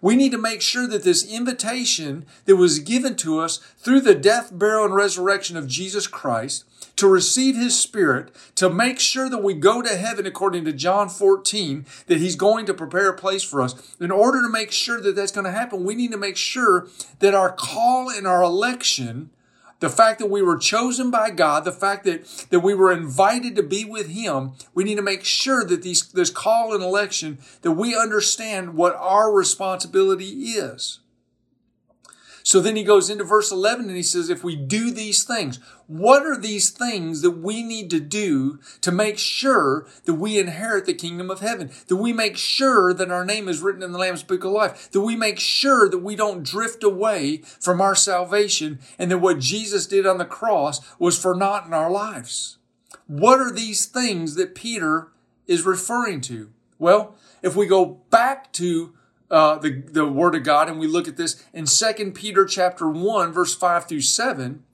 We 0.00 0.16
need 0.16 0.32
to 0.32 0.38
make 0.38 0.62
sure 0.62 0.86
that 0.86 1.02
this 1.02 1.28
invitation 1.28 2.26
that 2.44 2.56
was 2.56 2.78
given 2.78 3.16
to 3.16 3.40
us 3.40 3.58
through 3.78 4.02
the 4.02 4.14
death, 4.14 4.50
burial, 4.52 4.84
and 4.84 4.94
resurrection 4.94 5.56
of 5.56 5.66
Jesus 5.66 6.06
Christ 6.06 6.64
to 6.96 7.08
receive 7.08 7.56
his 7.56 7.78
spirit, 7.78 8.34
to 8.56 8.68
make 8.68 8.98
sure 8.98 9.28
that 9.28 9.42
we 9.42 9.54
go 9.54 9.80
to 9.82 9.96
heaven 9.96 10.26
according 10.26 10.64
to 10.64 10.72
John 10.72 11.08
14, 11.08 11.86
that 12.06 12.18
he's 12.18 12.36
going 12.36 12.66
to 12.66 12.74
prepare 12.74 13.08
a 13.08 13.16
place 13.16 13.42
for 13.42 13.62
us. 13.62 13.96
In 14.00 14.10
order 14.10 14.42
to 14.42 14.48
make 14.48 14.72
sure 14.72 15.00
that 15.00 15.14
that's 15.14 15.32
going 15.32 15.44
to 15.44 15.52
happen, 15.52 15.84
we 15.84 15.94
need 15.94 16.10
to 16.10 16.18
make 16.18 16.36
sure 16.36 16.88
that 17.20 17.34
our 17.34 17.52
call 17.52 18.10
and 18.10 18.26
our 18.26 18.42
election 18.42 19.30
the 19.80 19.88
fact 19.88 20.18
that 20.18 20.30
we 20.30 20.42
were 20.42 20.56
chosen 20.56 21.10
by 21.10 21.30
God, 21.30 21.64
the 21.64 21.72
fact 21.72 22.04
that, 22.04 22.26
that 22.50 22.60
we 22.60 22.74
were 22.74 22.92
invited 22.92 23.54
to 23.56 23.62
be 23.62 23.84
with 23.84 24.08
Him, 24.08 24.52
we 24.74 24.84
need 24.84 24.96
to 24.96 25.02
make 25.02 25.24
sure 25.24 25.64
that 25.64 25.82
these, 25.82 26.08
this 26.12 26.30
call 26.30 26.74
and 26.74 26.82
election, 26.82 27.38
that 27.62 27.72
we 27.72 27.96
understand 27.96 28.74
what 28.74 28.96
our 28.96 29.32
responsibility 29.32 30.30
is. 30.30 31.00
So 32.48 32.60
then 32.60 32.76
he 32.76 32.82
goes 32.82 33.10
into 33.10 33.24
verse 33.24 33.52
11 33.52 33.88
and 33.88 33.96
he 33.98 34.02
says, 34.02 34.30
if 34.30 34.42
we 34.42 34.56
do 34.56 34.90
these 34.90 35.22
things, 35.22 35.60
what 35.86 36.24
are 36.24 36.34
these 36.34 36.70
things 36.70 37.20
that 37.20 37.32
we 37.32 37.62
need 37.62 37.90
to 37.90 38.00
do 38.00 38.58
to 38.80 38.90
make 38.90 39.18
sure 39.18 39.86
that 40.06 40.14
we 40.14 40.38
inherit 40.38 40.86
the 40.86 40.94
kingdom 40.94 41.30
of 41.30 41.40
heaven? 41.40 41.70
That 41.88 41.96
we 41.96 42.14
make 42.14 42.38
sure 42.38 42.94
that 42.94 43.10
our 43.10 43.26
name 43.26 43.48
is 43.50 43.60
written 43.60 43.82
in 43.82 43.92
the 43.92 43.98
Lamb's 43.98 44.22
Book 44.22 44.44
of 44.44 44.52
Life? 44.52 44.90
That 44.92 45.02
we 45.02 45.14
make 45.14 45.38
sure 45.38 45.90
that 45.90 45.98
we 45.98 46.16
don't 46.16 46.42
drift 46.42 46.82
away 46.82 47.42
from 47.60 47.82
our 47.82 47.94
salvation 47.94 48.78
and 48.98 49.10
that 49.10 49.18
what 49.18 49.40
Jesus 49.40 49.86
did 49.86 50.06
on 50.06 50.16
the 50.16 50.24
cross 50.24 50.80
was 50.98 51.18
for 51.18 51.34
naught 51.34 51.66
in 51.66 51.74
our 51.74 51.90
lives? 51.90 52.56
What 53.06 53.40
are 53.40 53.52
these 53.52 53.84
things 53.84 54.36
that 54.36 54.54
Peter 54.54 55.08
is 55.46 55.66
referring 55.66 56.22
to? 56.22 56.50
Well, 56.78 57.14
if 57.42 57.54
we 57.54 57.66
go 57.66 58.00
back 58.08 58.54
to 58.54 58.94
uh, 59.30 59.58
the, 59.58 59.70
the 59.70 60.06
word 60.06 60.34
of 60.34 60.42
God 60.42 60.68
and 60.68 60.78
we 60.78 60.86
look 60.86 61.08
at 61.08 61.16
this 61.16 61.44
in 61.52 61.66
Second 61.66 62.12
Peter 62.14 62.44
chapter 62.44 62.88
1 62.88 63.32
verse 63.32 63.54
5 63.54 63.86
through 63.86 64.00
7. 64.00 64.64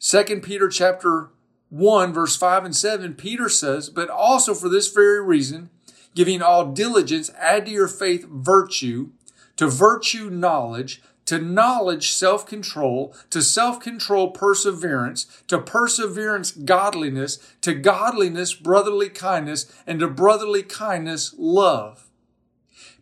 2 0.00 0.40
Peter 0.40 0.68
chapter 0.68 1.30
1 1.70 2.12
verse 2.12 2.36
5 2.36 2.66
and 2.66 2.76
7, 2.76 3.14
Peter 3.14 3.48
says, 3.48 3.90
but 3.90 4.08
also 4.08 4.54
for 4.54 4.68
this 4.68 4.92
very 4.92 5.20
reason, 5.20 5.70
giving 6.14 6.40
all 6.40 6.72
diligence, 6.72 7.30
add 7.38 7.66
to 7.66 7.72
your 7.72 7.88
faith 7.88 8.26
virtue, 8.28 9.10
to 9.56 9.66
virtue 9.66 10.30
knowledge, 10.30 11.02
to 11.26 11.38
knowledge, 11.38 12.12
self 12.12 12.46
control, 12.46 13.14
to 13.30 13.42
self 13.42 13.80
control, 13.80 14.30
perseverance, 14.30 15.26
to 15.48 15.58
perseverance, 15.58 16.52
godliness, 16.52 17.38
to 17.62 17.74
godliness, 17.74 18.54
brotherly 18.54 19.08
kindness, 19.08 19.72
and 19.86 20.00
to 20.00 20.08
brotherly 20.08 20.62
kindness, 20.62 21.34
love. 21.38 22.03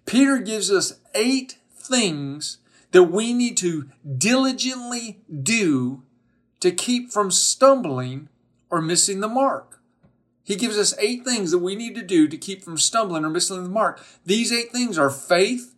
Peter 0.06 0.38
gives 0.38 0.70
us 0.70 0.98
eight 1.14 1.58
things 1.74 2.58
that 2.92 3.04
we 3.04 3.32
need 3.32 3.56
to 3.58 3.88
diligently 4.18 5.20
do 5.42 6.02
to 6.60 6.70
keep 6.70 7.10
from 7.10 7.30
stumbling 7.30 8.28
or 8.70 8.80
missing 8.80 9.20
the 9.20 9.28
mark. 9.28 9.80
He 10.44 10.56
gives 10.56 10.76
us 10.76 10.94
eight 10.98 11.24
things 11.24 11.50
that 11.50 11.58
we 11.58 11.74
need 11.74 11.94
to 11.94 12.02
do 12.02 12.26
to 12.28 12.36
keep 12.36 12.62
from 12.62 12.76
stumbling 12.76 13.24
or 13.24 13.30
missing 13.30 13.62
the 13.62 13.68
mark. 13.68 14.04
These 14.26 14.52
eight 14.52 14.72
things 14.72 14.98
are 14.98 15.10
faith, 15.10 15.74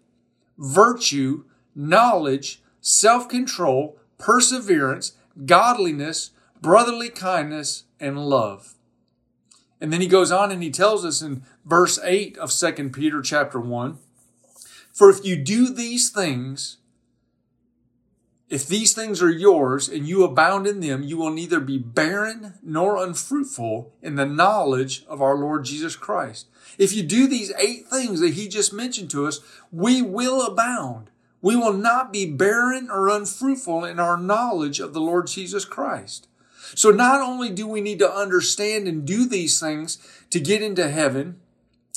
virtue, 0.58 1.44
knowledge, 1.74 2.62
self 2.80 3.28
control, 3.28 3.98
perseverance, 4.18 5.12
godliness, 5.44 6.30
brotherly 6.60 7.10
kindness, 7.10 7.84
and 8.00 8.18
love. 8.26 8.74
And 9.80 9.92
then 9.92 10.00
he 10.00 10.06
goes 10.06 10.32
on 10.32 10.50
and 10.50 10.62
he 10.62 10.70
tells 10.70 11.04
us 11.04 11.20
in 11.20 11.42
verse 11.64 11.98
8 12.02 12.38
of 12.38 12.50
2 12.50 12.88
Peter 12.90 13.20
chapter 13.20 13.60
1 13.60 13.98
For 14.94 15.10
if 15.10 15.24
you 15.24 15.34
do 15.34 15.74
these 15.74 16.08
things, 16.08 16.78
if 18.48 18.68
these 18.68 18.94
things 18.94 19.20
are 19.20 19.30
yours 19.30 19.88
and 19.88 20.06
you 20.06 20.22
abound 20.22 20.68
in 20.68 20.78
them, 20.78 21.02
you 21.02 21.16
will 21.16 21.32
neither 21.32 21.58
be 21.58 21.78
barren 21.78 22.54
nor 22.62 22.96
unfruitful 22.96 23.92
in 24.00 24.14
the 24.14 24.24
knowledge 24.24 25.04
of 25.08 25.20
our 25.20 25.34
Lord 25.34 25.64
Jesus 25.64 25.96
Christ. 25.96 26.46
If 26.78 26.92
you 26.92 27.02
do 27.02 27.26
these 27.26 27.52
eight 27.58 27.88
things 27.88 28.20
that 28.20 28.34
he 28.34 28.46
just 28.46 28.72
mentioned 28.72 29.10
to 29.10 29.26
us, 29.26 29.40
we 29.72 30.00
will 30.00 30.46
abound. 30.46 31.10
We 31.42 31.56
will 31.56 31.72
not 31.72 32.12
be 32.12 32.30
barren 32.30 32.88
or 32.88 33.08
unfruitful 33.08 33.84
in 33.84 33.98
our 33.98 34.16
knowledge 34.16 34.78
of 34.78 34.94
the 34.94 35.00
Lord 35.00 35.26
Jesus 35.26 35.64
Christ. 35.64 36.28
So 36.76 36.92
not 36.92 37.20
only 37.20 37.50
do 37.50 37.66
we 37.66 37.80
need 37.80 37.98
to 37.98 38.10
understand 38.10 38.86
and 38.86 39.04
do 39.04 39.26
these 39.26 39.58
things 39.58 39.98
to 40.30 40.38
get 40.38 40.62
into 40.62 40.88
heaven, 40.88 41.40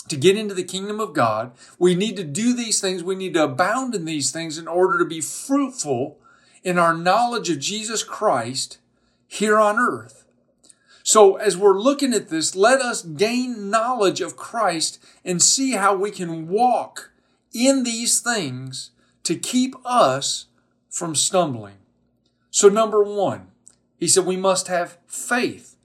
to 0.10 0.18
get 0.18 0.38
into 0.38 0.54
the 0.54 0.64
kingdom 0.64 1.00
of 1.00 1.14
God, 1.14 1.52
we 1.78 1.96
need 1.96 2.16
to 2.18 2.24
do 2.24 2.54
these 2.54 2.80
things. 2.80 3.04
We 3.04 3.16
need 3.16 3.34
to 3.34 3.44
abound 3.44 3.96
in 3.96 4.06
these 4.06 4.32
things 4.32 4.58
in 4.58 4.68
order 4.68 4.98
to 5.00 5.06
be 5.06 5.22
fruitful 5.22 6.18
in 6.64 6.78
our 6.78 6.96
knowledge 6.96 7.50
of 7.50 7.60
Jesus 7.60 8.04
Christ 8.04 8.78
here 9.28 9.58
on 9.58 9.78
earth. 9.80 10.26
So 11.04 11.38
as 11.38 11.56
we're 11.56 11.80
looking 11.80 12.14
at 12.14 12.28
this, 12.28 12.56
let 12.56 12.82
us 12.82 13.02
gain 13.02 13.70
knowledge 13.70 14.20
of 14.20 14.36
Christ 14.36 15.02
and 15.24 15.42
see 15.42 15.72
how 15.72 15.96
we 15.96 16.12
can 16.12 16.50
walk 16.50 17.12
in 17.54 17.84
these 17.84 18.20
things 18.20 18.92
to 19.24 19.36
keep 19.36 19.76
us 19.86 20.48
from 20.90 21.16
stumbling. 21.16 21.78
So, 22.52 22.70
number 22.70 23.04
one, 23.04 23.48
he 23.98 24.08
said 24.08 24.26
we 24.26 24.36
must 24.36 24.68
have 24.68 24.98
faith. 25.08 25.76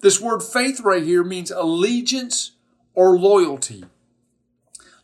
This 0.00 0.20
word 0.20 0.42
faith 0.42 0.80
right 0.80 1.02
here 1.02 1.24
means 1.24 1.50
allegiance 1.50 2.51
or 2.94 3.18
loyalty. 3.18 3.84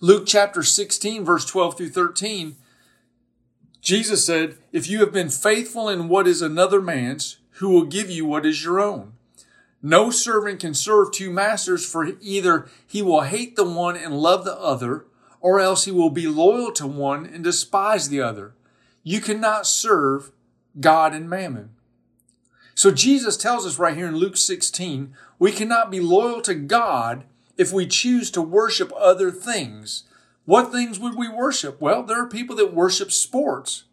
Luke 0.01 0.25
chapter 0.27 0.63
16, 0.63 1.25
verse 1.25 1.45
12 1.45 1.77
through 1.77 1.89
13, 1.89 2.57
Jesus 3.81 4.25
said, 4.25 4.57
If 4.73 4.89
you 4.89 5.01
have 5.01 5.13
been 5.13 5.29
faithful 5.29 5.89
in 5.89 6.09
what 6.09 6.27
is 6.27 6.43
another 6.43 6.81
man's, 6.81 7.39
who 7.53 7.71
will 7.71 7.85
give 7.85 8.11
you 8.11 8.25
what 8.25 8.47
is 8.47 8.65
your 8.65 8.81
own? 8.81 9.15
No 9.83 10.11
servant 10.11 10.61
can 10.61 10.75
serve 10.75 11.13
two 11.13 11.31
masters, 11.31 11.87
for 11.87 12.13
either 12.21 12.69
he 12.87 13.03
will 13.03 13.23
hate 13.23 13.57
the 13.57 13.69
one 13.69 13.97
and 13.97 14.19
love 14.19 14.45
the 14.45 14.57
other, 14.59 15.07
or 15.41 15.61
else 15.61 15.85
he 15.85 15.91
will 15.91 16.11
be 16.11 16.27
loyal 16.27 16.73
to 16.73 16.87
one 16.87 17.27
and 17.27 17.45
despise 17.45 18.09
the 18.09 18.21
other. 18.21 18.55
You 19.03 19.21
cannot 19.21 19.67
serve 19.67 20.33
God 20.81 21.15
and 21.15 21.31
mammon. 21.31 21.71
So 22.75 22.91
Jesus 22.91 23.37
tells 23.37 23.67
us 23.67 23.79
right 23.79 23.97
here 23.97 24.07
in 24.07 24.17
Luke 24.17 24.37
16, 24.37 25.15
we 25.39 25.51
cannot 25.51 25.91
be 25.91 26.01
loyal 26.01 26.41
to 26.43 26.55
God 26.55 27.25
if 27.59 27.73
we 27.73 27.87
choose 27.87 28.31
to 28.31 28.41
worship 28.41 28.93
other 28.97 29.31
things. 29.31 30.05
What 30.47 30.73
things 30.73 30.99
would 30.99 31.17
we 31.17 31.29
worship? 31.29 31.79
Well, 31.81 32.03
there 32.03 32.23
are 32.23 32.29
people 32.29 32.57
that 32.57 32.73
worship 32.73 33.13
sports. 33.13 33.85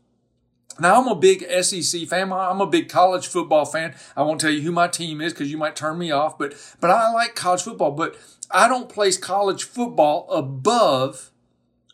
Now, 0.80 1.02
I'm 1.02 1.08
a 1.08 1.16
big 1.16 1.46
SEC 1.64 2.08
fan. 2.08 2.32
I'm 2.32 2.62
a 2.62 2.68
big 2.68 2.88
college 2.88 3.28
football 3.28 3.66
fan. 3.66 3.96
I 4.16 4.24
won't 4.24 4.40
tell 4.40 4.52
you 4.52 4.62
who 4.62 4.72
my 4.72 4.88
team 4.88 5.20
is 5.20 5.34
because 5.34 5.52
you 5.52 5.58
might 5.58 5.76
turn 5.76 5.98
me 5.98 6.12
off, 6.12 6.38
but, 6.38 6.54
but 6.80 6.90
I 6.90 7.12
like 7.12 7.36
college 7.36 7.64
football. 7.64 7.92
But 7.92 8.16
I 8.52 8.68
don't 8.68 8.90
place 8.90 9.18
college 9.18 9.64
football 9.64 10.30
above 10.30 11.32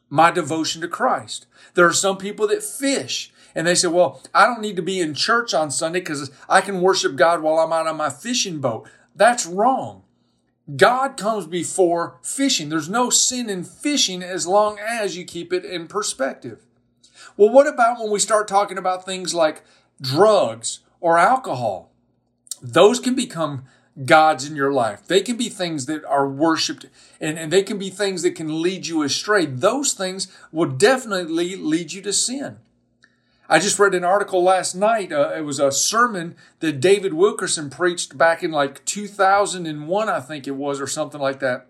my 0.09 0.29
devotion 0.29 0.81
to 0.81 0.87
Christ. 0.87 1.47
There 1.73 1.85
are 1.85 1.93
some 1.93 2.17
people 2.17 2.47
that 2.47 2.63
fish 2.63 3.31
and 3.55 3.67
they 3.67 3.75
say, 3.75 3.87
well, 3.87 4.21
I 4.33 4.45
don't 4.45 4.61
need 4.61 4.75
to 4.75 4.81
be 4.81 4.99
in 4.99 5.13
church 5.13 5.53
on 5.53 5.71
Sunday 5.71 5.99
because 5.99 6.31
I 6.47 6.61
can 6.61 6.81
worship 6.81 7.15
God 7.15 7.41
while 7.41 7.59
I'm 7.59 7.73
out 7.73 7.87
on 7.87 7.97
my 7.97 8.09
fishing 8.09 8.59
boat. 8.59 8.87
That's 9.15 9.45
wrong. 9.45 10.00
God 10.75 11.17
comes 11.17 11.47
before 11.47 12.17
fishing. 12.21 12.69
There's 12.69 12.89
no 12.89 13.09
sin 13.09 13.49
in 13.49 13.63
fishing 13.63 14.21
as 14.23 14.45
long 14.47 14.79
as 14.79 15.17
you 15.17 15.25
keep 15.25 15.51
it 15.51 15.65
in 15.65 15.87
perspective. 15.87 16.65
Well, 17.35 17.49
what 17.49 17.67
about 17.67 17.99
when 17.99 18.11
we 18.11 18.19
start 18.19 18.47
talking 18.47 18.77
about 18.77 19.05
things 19.05 19.33
like 19.33 19.63
drugs 19.99 20.79
or 20.99 21.17
alcohol? 21.17 21.91
Those 22.61 22.99
can 22.99 23.15
become 23.15 23.65
gods 24.05 24.47
in 24.47 24.55
your 24.55 24.71
life. 24.71 25.05
They 25.07 25.21
can 25.21 25.35
be 25.35 25.49
things 25.49 25.85
that 25.87 26.05
are 26.05 26.27
worshiped 26.27 26.85
and, 27.19 27.37
and 27.37 27.51
they 27.51 27.63
can 27.63 27.77
be 27.77 27.89
things 27.89 28.21
that 28.23 28.35
can 28.35 28.61
lead 28.61 28.87
you 28.87 29.03
astray. 29.03 29.45
Those 29.45 29.93
things 29.93 30.27
will 30.51 30.69
definitely 30.69 31.55
lead 31.55 31.91
you 31.91 32.01
to 32.03 32.13
sin. 32.13 32.59
I 33.51 33.59
just 33.59 33.77
read 33.79 33.93
an 33.93 34.05
article 34.05 34.41
last 34.41 34.75
night. 34.75 35.11
Uh, 35.11 35.33
it 35.35 35.41
was 35.41 35.59
a 35.59 35.73
sermon 35.73 36.35
that 36.61 36.79
David 36.79 37.13
Wilkerson 37.13 37.69
preached 37.69 38.17
back 38.17 38.43
in 38.43 38.51
like 38.51 38.85
2001, 38.85 40.07
I 40.07 40.19
think 40.21 40.47
it 40.47 40.55
was, 40.55 40.79
or 40.79 40.87
something 40.87 41.19
like 41.19 41.41
that. 41.41 41.67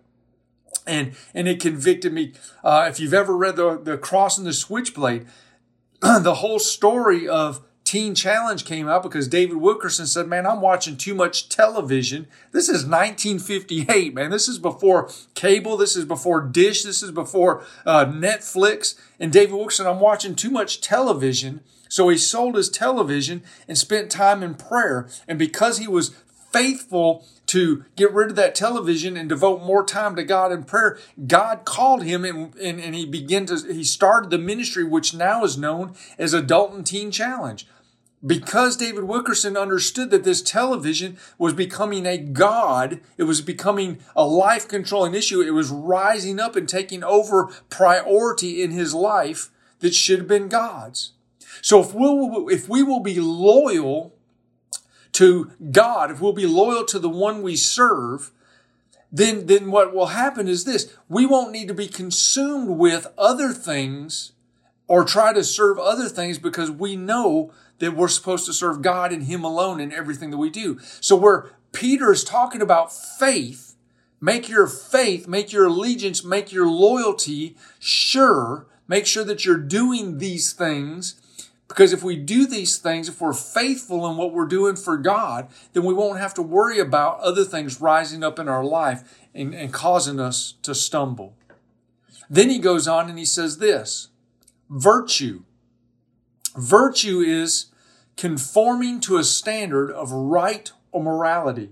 And, 0.86 1.14
and 1.34 1.48
it 1.48 1.60
convicted 1.60 2.14
me. 2.14 2.34
Uh, 2.64 2.86
if 2.88 3.00
you've 3.00 3.16
ever 3.16 3.36
read 3.36 3.56
the, 3.56 3.80
the 3.82 3.98
Cross 3.98 4.38
and 4.38 4.46
the 4.46 4.54
Switchblade, 4.54 5.26
the 6.02 6.36
whole 6.36 6.60
story 6.60 7.28
of 7.28 7.66
Teen 7.92 8.16
Challenge 8.16 8.64
came 8.64 8.88
out 8.88 9.04
because 9.04 9.28
David 9.28 9.58
Wilkerson 9.58 10.08
said, 10.08 10.26
Man, 10.26 10.48
I'm 10.48 10.62
watching 10.62 10.96
too 10.96 11.14
much 11.14 11.50
television. 11.50 12.26
This 12.54 12.70
is 12.70 12.86
1958, 12.86 14.14
man. 14.14 14.32
This 14.32 14.48
is 14.48 14.60
before 14.60 15.10
cable. 15.34 15.76
This 15.76 15.98
is 15.98 16.06
before 16.06 16.40
Dish. 16.40 16.84
This 16.84 17.04
is 17.04 17.12
before 17.12 17.66
uh, 17.86 18.06
Netflix. 18.06 18.98
And 19.20 19.30
David 19.34 19.56
Wilkerson, 19.56 19.88
I'm 19.88 20.00
watching 20.00 20.36
too 20.36 20.50
much 20.50 20.80
television. 20.80 21.60
So 21.90 22.08
he 22.08 22.18
sold 22.18 22.56
his 22.56 22.70
television 22.70 23.44
and 23.68 23.78
spent 23.78 24.10
time 24.10 24.42
in 24.42 24.54
prayer. 24.54 25.10
And 25.28 25.38
because 25.38 25.80
he 25.80 25.88
was 25.90 26.16
faithful 26.50 27.26
to 27.48 27.84
get 27.98 28.14
rid 28.14 28.30
of 28.30 28.38
that 28.38 28.56
television 28.56 29.18
and 29.18 29.28
devote 29.28 29.66
more 29.66 29.86
time 29.86 30.16
to 30.16 30.24
God 30.24 30.54
in 30.54 30.64
prayer, 30.64 30.98
God 31.28 31.66
called 31.66 32.04
him 32.04 32.24
and, 32.24 32.56
and, 32.56 32.80
and 32.80 32.96
he 32.96 33.06
began 33.06 33.48
to, 33.48 33.58
he 33.74 33.84
started 33.84 34.30
the 34.30 34.38
ministry, 34.38 34.86
which 34.86 35.14
now 35.14 35.44
is 35.44 35.58
known 35.58 35.94
as 36.18 36.34
Adult 36.34 36.72
and 36.72 36.88
Teen 36.88 37.12
Challenge 37.12 37.68
because 38.26 38.78
David 38.78 39.06
Wilkerson 39.06 39.58
understood 39.58 40.12
that 40.12 40.24
this 40.24 40.42
television 40.42 41.18
was 41.38 41.54
becoming 41.54 42.06
a 42.06 42.18
God, 42.18 43.02
it 43.18 43.24
was 43.24 43.42
becoming 43.42 44.00
a 44.16 44.26
life 44.26 44.68
controlling 44.68 45.16
issue, 45.16 45.42
it 45.42 45.52
was 45.52 45.70
rising 45.70 46.40
up 46.40 46.56
and 46.56 46.70
taking 46.70 47.04
over 47.04 47.48
priority 47.70 48.62
in 48.62 48.72
his 48.72 48.94
life 48.94 49.50
that 49.80 49.94
should 49.94 50.20
have 50.20 50.28
been 50.28 50.50
God's. 50.50 51.14
So 51.62 51.82
if 51.82 51.94
we 51.94 52.02
will, 52.02 52.50
if 52.50 52.70
we 52.70 52.84
will 52.84 53.00
be 53.00 53.20
loyal 53.20 54.14
to 55.14 55.52
God, 55.72 56.12
if 56.12 56.22
we'll 56.22 56.34
be 56.34 56.46
loyal 56.46 56.86
to 56.86 57.00
the 57.00 57.10
one 57.10 57.42
we 57.42 57.56
serve, 57.56 58.32
then, 59.12 59.48
then 59.48 59.72
what 59.72 59.94
will 59.94 60.08
happen 60.08 60.48
is 60.48 60.64
this. 60.64 60.96
We 61.10 61.26
won't 61.26 61.52
need 61.52 61.68
to 61.68 61.74
be 61.74 61.88
consumed 61.88 62.78
with 62.78 63.08
other 63.18 63.50
things 63.50 64.32
or 64.88 65.04
try 65.04 65.34
to 65.34 65.44
serve 65.44 65.78
other 65.80 66.08
things 66.08 66.38
because 66.38 66.72
we 66.72 66.96
know 66.96 67.52
that 67.82 67.96
we're 67.96 68.08
supposed 68.08 68.46
to 68.46 68.54
serve 68.54 68.82
God 68.82 69.12
and 69.12 69.24
Him 69.24 69.44
alone 69.44 69.82
in 69.82 69.92
everything 69.92 70.30
that 70.32 70.38
we 70.38 70.50
do. 70.50 70.80
So 71.02 71.16
where 71.16 71.50
Peter 71.74 72.12
is 72.12 72.24
talking 72.24 72.62
about 72.62 72.94
faith, 72.94 73.76
make 74.22 74.48
your 74.48 74.68
faith, 74.68 75.28
make 75.28 75.52
your 75.52 75.66
allegiance, 75.66 76.24
make 76.24 76.52
your 76.52 76.70
loyalty 76.70 77.58
sure. 77.80 78.68
Make 78.88 79.06
sure 79.06 79.24
that 79.24 79.46
you're 79.46 79.58
doing 79.58 80.20
these 80.20 80.54
things. 80.54 81.16
Because 81.68 81.94
if 81.94 82.04
we 82.04 82.18
do 82.18 82.46
these 82.46 82.78
things, 82.78 83.08
if 83.08 83.22
we're 83.22 83.34
faithful 83.34 84.06
in 84.10 84.18
what 84.18 84.34
we're 84.34 84.46
doing 84.46 84.76
for 84.76 84.98
God, 84.98 85.48
then 85.72 85.84
we 85.84 85.94
won't 85.94 86.20
have 86.20 86.34
to 86.36 86.42
worry 86.42 86.80
about 86.80 87.22
other 87.22 87.46
things 87.46 87.80
rising 87.80 88.24
up 88.24 88.38
in 88.38 88.50
our 88.50 88.64
life 88.64 89.20
and, 89.34 89.56
and 89.56 89.72
causing 89.72 90.20
us 90.20 90.56
to 90.64 90.76
stumble. 90.76 91.34
Then 92.30 92.50
he 92.50 92.60
goes 92.60 92.88
on 92.88 93.10
and 93.10 93.18
he 93.18 93.26
says 93.26 93.58
this 93.58 94.10
virtue. 94.70 95.44
Virtue 96.58 97.20
is 97.22 97.71
conforming 98.18 99.00
to 99.02 99.18
a 99.18 99.24
standard 99.24 99.92
of 99.92 100.12
right 100.12 100.72
or 100.92 101.04
morality. 101.04 101.70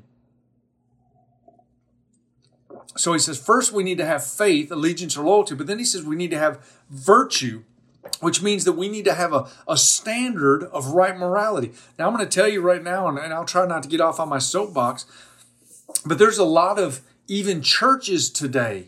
So 2.97 3.13
he 3.13 3.19
says, 3.19 3.37
first 3.37 3.71
we 3.71 3.83
need 3.83 3.97
to 3.99 4.05
have 4.05 4.25
faith, 4.25 4.71
allegiance, 4.71 5.15
or 5.15 5.23
loyalty, 5.23 5.55
but 5.55 5.67
then 5.67 5.79
he 5.79 5.85
says 5.85 6.03
we 6.03 6.15
need 6.15 6.31
to 6.31 6.39
have 6.39 6.59
virtue. 6.89 7.63
which 8.19 8.41
means 8.41 8.65
that 8.65 8.73
we 8.73 8.89
need 8.89 9.05
to 9.05 9.13
have 9.13 9.33
a, 9.33 9.47
a 9.67 9.77
standard 9.77 10.63
of 10.63 10.87
right 10.87 11.17
morality. 11.17 11.71
Now, 11.97 12.07
I'm 12.07 12.15
going 12.15 12.27
to 12.27 12.33
tell 12.33 12.47
you 12.47 12.61
right 12.61 12.83
now, 12.83 13.07
and, 13.07 13.17
and 13.17 13.33
I'll 13.33 13.45
try 13.45 13.65
not 13.65 13.83
to 13.83 13.89
get 13.89 14.01
off 14.01 14.19
on 14.19 14.29
my 14.29 14.39
soapbox, 14.39 15.05
but 16.05 16.17
there's 16.17 16.37
a 16.37 16.43
lot 16.43 16.79
of 16.79 17.01
even 17.27 17.61
churches 17.61 18.29
today 18.29 18.87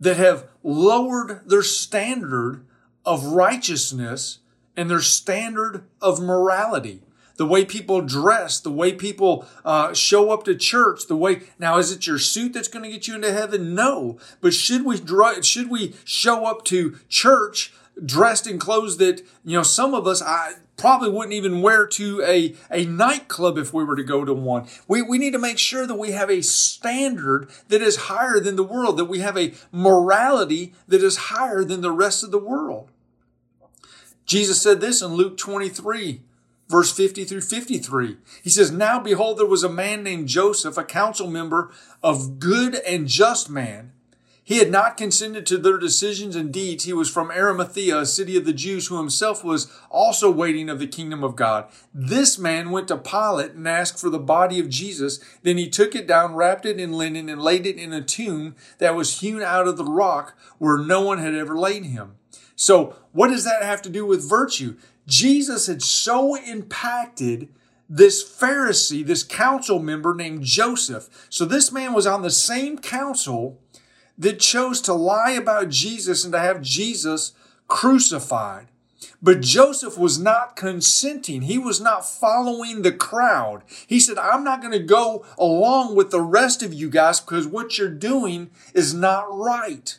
that 0.00 0.16
have 0.16 0.46
lowered 0.62 1.48
their 1.48 1.62
standard 1.62 2.64
of 3.04 3.24
righteousness 3.24 4.38
and 4.76 4.90
their 4.90 5.00
standard 5.00 5.84
of 6.00 6.20
morality. 6.20 7.02
The 7.36 7.46
way 7.46 7.64
people 7.64 8.02
dress, 8.02 8.60
the 8.60 8.70
way 8.70 8.92
people 8.92 9.46
uh, 9.64 9.94
show 9.94 10.30
up 10.30 10.44
to 10.44 10.54
church, 10.54 11.06
the 11.06 11.16
way 11.16 11.42
now 11.58 11.78
is 11.78 11.90
it 11.90 12.06
your 12.06 12.18
suit 12.18 12.52
that's 12.52 12.68
going 12.68 12.84
to 12.84 12.90
get 12.90 13.08
you 13.08 13.14
into 13.14 13.32
heaven? 13.32 13.74
No, 13.74 14.18
but 14.40 14.54
should 14.54 14.84
we 14.84 14.98
should 15.42 15.70
we 15.70 15.94
show 16.04 16.44
up 16.44 16.64
to 16.66 16.98
church 17.08 17.72
dressed 18.04 18.46
in 18.46 18.58
clothes 18.58 18.98
that, 18.98 19.22
you 19.44 19.56
know, 19.56 19.62
some 19.62 19.94
of 19.94 20.06
us 20.06 20.22
I 20.22 20.54
probably 20.76 21.10
wouldn't 21.10 21.34
even 21.34 21.62
wear 21.62 21.86
to 21.86 22.22
a, 22.22 22.54
a 22.70 22.84
nightclub 22.86 23.58
if 23.58 23.72
we 23.72 23.84
were 23.84 23.96
to 23.96 24.02
go 24.02 24.24
to 24.24 24.34
one. 24.34 24.66
We, 24.88 25.02
we 25.02 25.18
need 25.18 25.32
to 25.32 25.38
make 25.38 25.58
sure 25.58 25.86
that 25.86 25.94
we 25.94 26.12
have 26.12 26.30
a 26.30 26.42
standard 26.42 27.48
that 27.68 27.82
is 27.82 27.96
higher 27.96 28.40
than 28.40 28.56
the 28.56 28.62
world, 28.64 28.96
that 28.98 29.04
we 29.06 29.20
have 29.20 29.38
a 29.38 29.54
morality 29.70 30.74
that 30.88 31.02
is 31.02 31.16
higher 31.16 31.64
than 31.64 31.82
the 31.82 31.92
rest 31.92 32.24
of 32.24 32.30
the 32.30 32.38
world. 32.38 32.90
Jesus 34.26 34.60
said 34.60 34.80
this 34.80 35.02
in 35.02 35.14
Luke 35.14 35.36
23, 35.36 36.22
verse 36.68 36.92
50 36.92 37.24
through 37.24 37.40
53. 37.40 38.16
He 38.42 38.50
says, 38.50 38.70
Now 38.70 38.98
behold, 38.98 39.38
there 39.38 39.46
was 39.46 39.64
a 39.64 39.68
man 39.68 40.02
named 40.02 40.28
Joseph, 40.28 40.78
a 40.78 40.84
council 40.84 41.28
member 41.28 41.70
of 42.02 42.38
good 42.38 42.76
and 42.76 43.08
just 43.08 43.50
man 43.50 43.92
he 44.44 44.58
had 44.58 44.70
not 44.70 44.96
consented 44.96 45.46
to 45.46 45.58
their 45.58 45.78
decisions 45.78 46.34
and 46.34 46.52
deeds. 46.52 46.84
He 46.84 46.92
was 46.92 47.08
from 47.08 47.30
Arimathea, 47.30 48.00
a 48.00 48.06
city 48.06 48.36
of 48.36 48.44
the 48.44 48.52
Jews, 48.52 48.88
who 48.88 48.96
himself 48.96 49.44
was 49.44 49.72
also 49.88 50.30
waiting 50.30 50.68
of 50.68 50.80
the 50.80 50.86
kingdom 50.86 51.22
of 51.22 51.36
God. 51.36 51.66
This 51.94 52.38
man 52.38 52.70
went 52.70 52.88
to 52.88 52.96
Pilate 52.96 53.52
and 53.52 53.68
asked 53.68 54.00
for 54.00 54.10
the 54.10 54.18
body 54.18 54.58
of 54.58 54.68
Jesus. 54.68 55.20
Then 55.42 55.58
he 55.58 55.68
took 55.70 55.94
it 55.94 56.08
down, 56.08 56.34
wrapped 56.34 56.66
it 56.66 56.80
in 56.80 56.92
linen, 56.92 57.28
and 57.28 57.40
laid 57.40 57.66
it 57.66 57.78
in 57.78 57.92
a 57.92 58.02
tomb 58.02 58.56
that 58.78 58.96
was 58.96 59.20
hewn 59.20 59.42
out 59.42 59.68
of 59.68 59.76
the 59.76 59.84
rock 59.84 60.36
where 60.58 60.78
no 60.78 61.02
one 61.02 61.18
had 61.18 61.34
ever 61.34 61.56
laid 61.56 61.84
him. 61.84 62.16
So, 62.56 62.96
what 63.12 63.28
does 63.28 63.44
that 63.44 63.62
have 63.62 63.82
to 63.82 63.88
do 63.88 64.06
with 64.06 64.28
virtue? 64.28 64.76
Jesus 65.06 65.66
had 65.66 65.82
so 65.82 66.36
impacted 66.36 67.48
this 67.88 68.22
Pharisee, 68.22 69.04
this 69.04 69.22
council 69.22 69.78
member 69.78 70.14
named 70.14 70.44
Joseph. 70.44 71.26
So, 71.28 71.44
this 71.44 71.72
man 71.72 71.92
was 71.92 72.06
on 72.06 72.22
the 72.22 72.30
same 72.30 72.78
council 72.78 73.58
that 74.18 74.38
chose 74.38 74.80
to 74.82 74.92
lie 74.92 75.32
about 75.32 75.70
Jesus 75.70 76.24
and 76.24 76.32
to 76.32 76.38
have 76.38 76.62
Jesus 76.62 77.32
crucified. 77.68 78.68
But 79.22 79.40
Joseph 79.40 79.96
was 79.96 80.18
not 80.18 80.56
consenting. 80.56 81.42
He 81.42 81.56
was 81.56 81.80
not 81.80 82.08
following 82.08 82.82
the 82.82 82.92
crowd. 82.92 83.62
He 83.86 84.00
said, 84.00 84.18
I'm 84.18 84.42
not 84.42 84.60
going 84.60 84.72
to 84.72 84.80
go 84.80 85.24
along 85.38 85.94
with 85.94 86.10
the 86.10 86.20
rest 86.20 86.62
of 86.62 86.74
you 86.74 86.90
guys 86.90 87.20
because 87.20 87.46
what 87.46 87.78
you're 87.78 87.88
doing 87.88 88.50
is 88.74 88.92
not 88.92 89.26
right. 89.32 89.96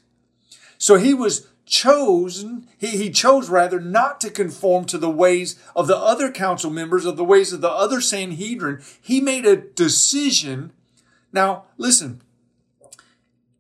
So 0.77 0.95
he 0.95 1.13
was 1.13 1.48
chosen, 1.74 2.68
he, 2.77 2.89
he 2.89 3.10
chose 3.10 3.50
rather 3.50 3.80
not 3.80 4.22
to 4.22 4.30
conform 4.30 4.86
to 4.86 4.98
the 5.00 5.10
ways 5.10 5.60
of 5.75 5.88
the 5.88 5.98
other 5.98 6.32
council 6.32 6.70
members, 6.70 7.03
of 7.03 7.18
the 7.18 7.24
ways 7.24 7.51
of 7.51 7.62
the 7.62 7.70
other 7.70 8.00
Sanhedrin. 8.00 8.80
He 9.01 9.20
made 9.20 9.48
a 9.48 9.58
decision. 9.58 10.72
Now, 11.32 11.63
listen, 11.80 12.22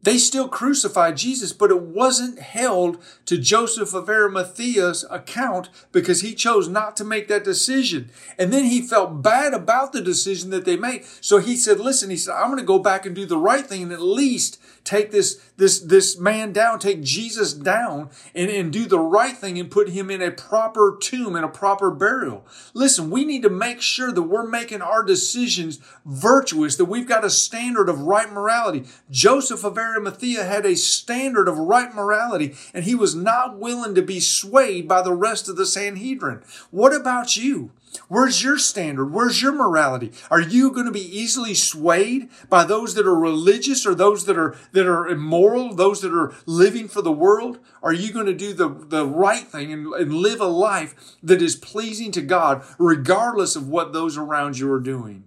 they 0.03 0.17
still 0.17 0.49
crucified 0.49 1.15
Jesus, 1.15 1.53
but 1.53 1.71
it 1.71 1.81
wasn't 1.81 2.39
held 2.39 3.01
to 3.25 3.37
Joseph 3.37 3.93
of 3.93 4.09
Arimathea's 4.09 5.05
account 5.09 5.69
because 5.93 6.19
he 6.19 6.35
chose 6.35 6.67
not 6.67 6.97
to 6.97 7.05
make 7.05 7.29
that 7.29 7.45
decision. 7.45 8.09
And 8.37 8.51
then 8.51 8.65
he 8.65 8.81
felt 8.81 9.21
bad 9.21 9.53
about 9.53 9.93
the 9.93 10.01
decision 10.01 10.49
that 10.49 10.65
they 10.65 10.75
made. 10.75 11.05
So 11.21 11.37
he 11.37 11.55
said, 11.55 11.79
listen, 11.79 12.09
he 12.09 12.17
said, 12.17 12.35
I'm 12.35 12.47
going 12.47 12.59
to 12.59 12.65
go 12.65 12.79
back 12.79 13.05
and 13.05 13.15
do 13.15 13.25
the 13.25 13.37
right 13.37 13.65
thing 13.65 13.83
and 13.83 13.93
at 13.93 14.01
least 14.01 14.59
take 14.83 15.11
this, 15.11 15.35
this, 15.55 15.79
this 15.79 16.19
man 16.19 16.51
down, 16.51 16.79
take 16.79 17.01
Jesus 17.01 17.53
down 17.53 18.09
and, 18.35 18.49
and 18.49 18.73
do 18.73 18.85
the 18.85 18.99
right 18.99 19.37
thing 19.37 19.57
and 19.57 19.71
put 19.71 19.89
him 19.89 20.11
in 20.11 20.21
a 20.21 20.31
proper 20.31 20.97
tomb 21.01 21.37
and 21.37 21.45
a 21.45 21.49
proper 21.49 21.89
burial. 21.89 22.45
Listen, 22.73 23.09
we 23.09 23.23
need 23.23 23.43
to 23.43 23.49
make 23.49 23.81
sure 23.81 24.11
that 24.11 24.23
we're 24.23 24.47
making 24.47 24.81
our 24.81 25.03
decisions 25.03 25.79
virtuous, 26.05 26.75
that 26.75 26.85
we've 26.85 27.07
got 27.07 27.23
a 27.23 27.29
standard 27.29 27.87
of 27.87 28.01
right 28.01 28.29
morality. 28.29 28.83
Joseph 29.09 29.63
of 29.63 29.77
Arimathea 29.77 29.92
had 30.01 30.65
a 30.65 30.75
standard 30.75 31.47
of 31.47 31.57
right 31.57 31.93
morality 31.93 32.55
and 32.73 32.85
he 32.85 32.95
was 32.95 33.15
not 33.15 33.57
willing 33.57 33.95
to 33.95 34.01
be 34.01 34.19
swayed 34.19 34.87
by 34.87 35.01
the 35.01 35.13
rest 35.13 35.49
of 35.49 35.55
the 35.55 35.65
Sanhedrin. 35.65 36.43
What 36.71 36.93
about 36.93 37.35
you? 37.35 37.71
Where's 38.07 38.43
your 38.43 38.57
standard? 38.57 39.11
Where's 39.11 39.41
your 39.41 39.51
morality? 39.51 40.11
Are 40.31 40.41
you 40.41 40.71
going 40.71 40.85
to 40.85 40.91
be 40.91 41.17
easily 41.17 41.53
swayed 41.53 42.29
by 42.49 42.63
those 42.63 42.95
that 42.95 43.05
are 43.05 43.15
religious 43.15 43.85
or 43.85 43.93
those 43.95 44.25
that 44.25 44.37
are 44.37 44.57
that 44.71 44.87
are 44.87 45.07
immoral, 45.07 45.73
those 45.73 46.01
that 46.01 46.13
are 46.13 46.33
living 46.45 46.87
for 46.87 47.01
the 47.01 47.11
world? 47.11 47.59
Are 47.81 47.93
you 47.93 48.11
going 48.11 48.25
to 48.25 48.33
do 48.33 48.53
the, 48.53 48.69
the 48.69 49.05
right 49.05 49.43
thing 49.43 49.71
and, 49.71 49.93
and 49.93 50.13
live 50.13 50.41
a 50.41 50.45
life 50.45 51.15
that 51.21 51.41
is 51.41 51.55
pleasing 51.55 52.11
to 52.13 52.21
God, 52.21 52.63
regardless 52.77 53.55
of 53.55 53.67
what 53.67 53.93
those 53.93 54.17
around 54.17 54.57
you 54.57 54.71
are 54.71 54.79
doing? 54.79 55.25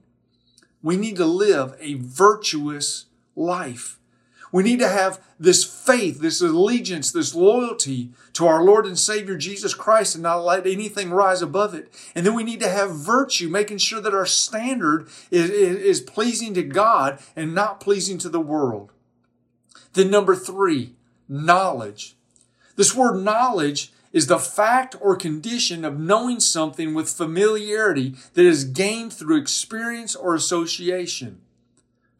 We 0.82 0.96
need 0.96 1.16
to 1.16 1.26
live 1.26 1.74
a 1.80 1.94
virtuous 1.94 3.06
life. 3.34 3.98
We 4.52 4.62
need 4.62 4.78
to 4.78 4.88
have 4.88 5.20
this 5.38 5.64
faith, 5.64 6.20
this 6.20 6.40
allegiance, 6.40 7.12
this 7.12 7.34
loyalty 7.34 8.10
to 8.34 8.46
our 8.46 8.62
Lord 8.62 8.86
and 8.86 8.98
Savior 8.98 9.36
Jesus 9.36 9.74
Christ 9.74 10.14
and 10.14 10.22
not 10.22 10.44
let 10.44 10.66
anything 10.66 11.10
rise 11.10 11.42
above 11.42 11.74
it. 11.74 11.92
And 12.14 12.24
then 12.24 12.34
we 12.34 12.44
need 12.44 12.60
to 12.60 12.68
have 12.68 12.94
virtue, 12.94 13.48
making 13.48 13.78
sure 13.78 14.00
that 14.00 14.14
our 14.14 14.26
standard 14.26 15.08
is, 15.30 15.50
is, 15.50 16.00
pleasing 16.00 16.54
to 16.54 16.62
God 16.62 17.18
and 17.34 17.54
not 17.54 17.80
pleasing 17.80 18.18
to 18.18 18.28
the 18.28 18.40
world. 18.40 18.92
Then 19.94 20.10
number 20.10 20.34
three, 20.34 20.94
knowledge. 21.28 22.16
This 22.76 22.94
word 22.94 23.22
knowledge 23.22 23.92
is 24.12 24.28
the 24.28 24.38
fact 24.38 24.94
or 25.00 25.16
condition 25.16 25.84
of 25.84 25.98
knowing 25.98 26.40
something 26.40 26.94
with 26.94 27.10
familiarity 27.10 28.14
that 28.34 28.44
is 28.44 28.64
gained 28.64 29.12
through 29.12 29.38
experience 29.38 30.14
or 30.14 30.34
association. 30.34 31.40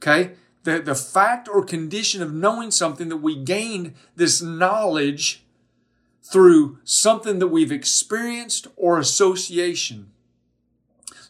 Okay? 0.02 0.32
The, 0.66 0.80
the 0.80 0.94
fact 0.94 1.48
or 1.48 1.64
condition 1.64 2.20
of 2.20 2.34
knowing 2.34 2.70
something 2.70 3.08
that 3.08 3.18
we 3.18 3.36
gained 3.36 3.94
this 4.16 4.42
knowledge 4.42 5.44
through 6.22 6.78
something 6.84 7.38
that 7.38 7.46
we've 7.46 7.72
experienced 7.72 8.66
or 8.76 8.98
association. 8.98 10.10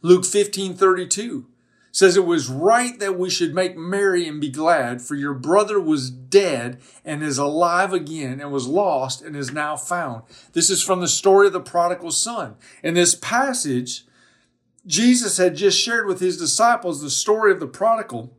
Luke 0.03 0.25
15 0.25 0.75
32 0.75 1.47
says 1.93 2.17
it 2.17 2.27
was 2.27 2.49
right 2.49 2.99
that 2.99 3.19
we 3.19 3.31
should 3.31 3.55
make 3.55 3.77
merry 3.77 4.27
and 4.27 4.41
be 4.41 4.51
glad, 4.51 5.01
for 5.01 5.15
your 5.15 5.33
brother 5.33 5.81
was 5.81 6.11
dead 6.11 6.79
and 7.05 7.23
is 7.23 7.39
alive 7.39 7.93
again 7.93 8.41
and 8.41 8.53
was 8.53 8.67
lost 8.67 9.23
and 9.23 9.35
is 9.35 9.53
now 9.53 9.77
found. 9.77 10.23
This 10.53 10.69
is 10.69 10.83
from 10.83 11.01
the 11.01 11.09
story 11.09 11.47
of 11.47 11.55
the 11.55 11.61
prodigal 11.61 12.11
son. 12.11 12.57
In 12.83 12.95
this 12.95 13.15
passage, 13.15 14.05
Jesus 14.87 15.39
had 15.39 15.57
just 15.57 15.81
shared 15.81 16.07
with 16.07 16.21
his 16.21 16.37
disciples 16.37 17.01
the 17.01 17.11
story 17.11 17.51
of 17.51 17.61
the 17.61 17.67
prodigal 17.67 18.36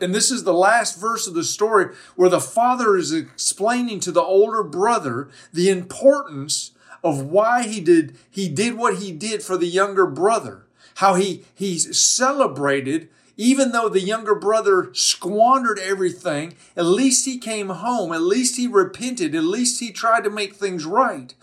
and 0.00 0.14
this 0.14 0.30
is 0.30 0.44
the 0.44 0.54
last 0.54 1.00
verse 1.00 1.26
of 1.26 1.34
the 1.34 1.44
story 1.44 1.94
where 2.16 2.28
the 2.28 2.40
father 2.40 2.96
is 2.96 3.12
explaining 3.12 4.00
to 4.00 4.12
the 4.12 4.22
older 4.22 4.62
brother 4.62 5.28
the 5.52 5.68
importance 5.68 6.72
of 7.02 7.22
why 7.22 7.66
he 7.66 7.80
did 7.80 8.16
he 8.30 8.48
did 8.48 8.76
what 8.76 8.98
he 8.98 9.12
did 9.12 9.42
for 9.42 9.56
the 9.56 9.66
younger 9.66 10.06
brother. 10.06 10.66
How 10.96 11.14
he 11.14 11.44
he 11.54 11.78
celebrated 11.78 13.08
even 13.40 13.70
though 13.70 13.88
the 13.88 14.00
younger 14.00 14.34
brother 14.34 14.90
squandered 14.92 15.78
everything, 15.78 16.54
at 16.76 16.84
least 16.84 17.24
he 17.24 17.38
came 17.38 17.68
home, 17.68 18.12
at 18.12 18.20
least 18.20 18.56
he 18.56 18.66
repented, 18.66 19.32
at 19.32 19.44
least 19.44 19.78
he 19.78 19.92
tried 19.92 20.24
to 20.24 20.30
make 20.30 20.54
things 20.54 20.84
right. 20.84 21.34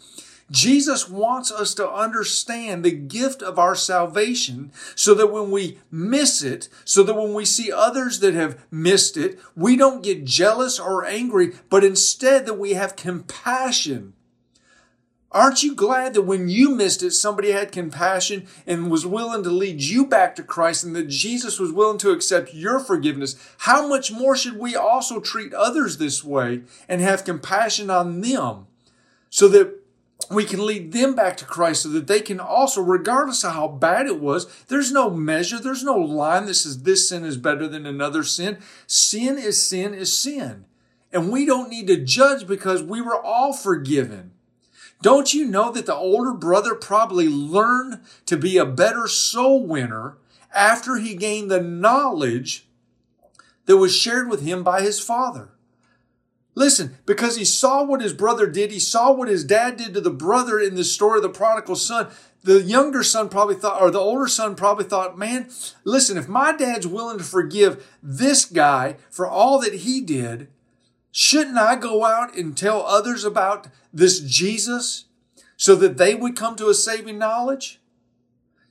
Jesus 0.52 1.10
wants 1.10 1.52
us 1.52 1.74
to 1.76 1.90
understand 1.90 2.86
the 2.86 2.92
gift 2.92 3.42
of 3.42 3.58
our 3.58 3.74
salvation 3.74 4.72
so 4.94 5.16
that 5.16 5.32
when 5.32 5.50
we 5.50 5.80
miss 5.90 6.44
it, 6.44 6.70
so 6.84 7.02
that 7.04 7.16
when 7.16 7.34
we 7.34 7.46
see 7.46 7.72
others 7.72 8.20
that 8.20 8.36
have 8.36 8.64
missed 8.70 9.18
it, 9.18 9.40
we 9.56 9.76
don't 9.76 10.04
get 10.04 10.24
jealous 10.24 10.80
or 10.80 11.04
angry, 11.04 11.54
but 11.70 11.84
instead 11.84 12.46
that 12.46 12.60
we 12.60 12.74
have 12.74 12.96
compassion. 12.96 14.14
Aren't 15.32 15.64
you 15.64 15.76
glad 15.76 16.14
that 16.14 16.22
when 16.22 16.48
you 16.48 16.70
missed 16.70 17.04
it, 17.04 17.12
somebody 17.12 17.52
had 17.52 17.72
compassion 17.72 18.48
and 18.66 18.90
was 18.90 19.06
willing 19.06 19.44
to 19.44 19.50
lead 19.50 19.82
you 19.82 20.06
back 20.06 20.36
to 20.36 20.44
Christ 20.44 20.84
and 20.86 20.96
that 20.96 21.10
Jesus 21.10 21.60
was 21.60 21.74
willing 21.74 21.98
to 21.98 22.12
accept 22.12 22.54
your 22.54 22.80
forgiveness? 22.80 23.36
How 23.58 23.86
much 23.86 24.12
more 24.12 24.38
should 24.38 24.58
we 24.58 24.78
also 24.78 25.20
treat 25.20 25.54
others 25.54 25.98
this 25.98 26.24
way 26.24 26.62
and 26.88 27.02
have 27.02 27.26
compassion 27.26 27.90
on 27.90 28.22
them 28.22 28.68
so 29.30 29.50
that 29.50 29.85
we 30.32 30.46
can 30.46 30.66
lead 30.66 30.92
them 30.92 31.14
back 31.14 31.38
to 31.38 31.46
Christ 31.46 31.84
so 31.84 31.90
that 31.90 32.08
they 32.08 32.22
can 32.22 32.40
also, 32.40 32.82
regardless 32.82 33.44
of 33.44 33.54
how 33.54 33.68
bad 33.68 34.08
it 34.08 34.20
was, 34.20 34.48
there's 34.66 34.92
no 34.92 35.10
measure, 35.10 35.60
there's 35.60 35.84
no 35.84 35.98
line 35.98 36.46
that 36.46 36.56
says 36.56 36.84
this 36.84 37.10
sin 37.10 37.24
is 37.24 37.38
better 37.38 37.68
than 37.68 37.86
another 37.86 38.24
sin. 38.24 38.58
Sin 38.88 39.38
is 39.38 39.68
sin 39.68 39.94
is 39.94 40.18
sin. 40.18 40.66
And 41.12 41.32
we 41.32 41.46
don't 41.46 41.70
need 41.70 41.88
to 41.88 41.98
judge 41.98 42.48
because 42.48 42.82
we 42.82 43.02
were 43.02 43.22
all 43.22 43.54
forgiven. 43.54 44.32
Don't 45.02 45.34
you 45.34 45.46
know 45.46 45.72
that 45.72 45.86
the 45.86 45.96
older 45.96 46.34
brother 46.34 46.74
probably 46.74 47.30
learned 47.30 48.00
to 48.26 48.38
be 48.38 48.58
a 48.58 48.66
better 48.66 49.08
soul 49.08 49.66
winner 49.66 50.18
after 50.54 50.96
he 50.96 51.16
gained 51.16 51.52
the 51.52 51.62
knowledge 51.62 52.66
that 53.66 53.78
was 53.78 53.96
shared 53.96 54.30
with 54.30 54.42
him 54.42 54.64
by 54.64 54.82
his 54.82 55.00
father? 55.00 55.50
Listen, 56.56 56.98
because 57.06 57.36
he 57.36 57.44
saw 57.44 57.84
what 57.84 58.02
his 58.02 58.14
brother 58.14 58.48
did, 58.48 58.72
he 58.72 58.80
saw 58.80 59.12
what 59.12 59.28
his 59.28 59.44
dad 59.44 59.76
did 59.76 59.94
to 59.94 60.02
the 60.02 60.10
brother 60.10 60.58
in 60.58 60.76
the 60.76 60.86
story 60.86 61.18
of 61.18 61.24
the 61.24 61.30
prodigal 61.30 61.76
son. 61.76 62.08
The 62.44 62.62
younger 62.62 63.04
son 63.04 63.28
probably 63.28 63.56
thought, 63.56 63.82
or 63.82 63.92
the 63.92 64.00
older 64.00 64.28
son 64.28 64.56
probably 64.56 64.86
thought, 64.86 65.18
man, 65.18 65.50
listen, 65.84 66.18
if 66.18 66.30
my 66.30 66.56
dad's 66.56 66.88
willing 66.88 67.18
to 67.18 67.24
forgive 67.24 67.86
this 68.02 68.46
guy 68.46 68.96
for 69.10 69.28
all 69.28 69.60
that 69.60 69.74
he 69.74 70.00
did, 70.00 70.48
shouldn't 71.12 71.58
I 71.58 71.76
go 71.76 72.06
out 72.06 72.38
and 72.38 72.56
tell 72.56 72.86
others 72.86 73.26
about 73.26 73.68
this 73.94 74.22
Jesus 74.22 75.06
so 75.58 75.76
that 75.76 75.98
they 75.98 76.16
would 76.16 76.38
come 76.38 76.56
to 76.56 76.70
a 76.70 76.74
saving 76.74 77.18
knowledge? 77.18 77.82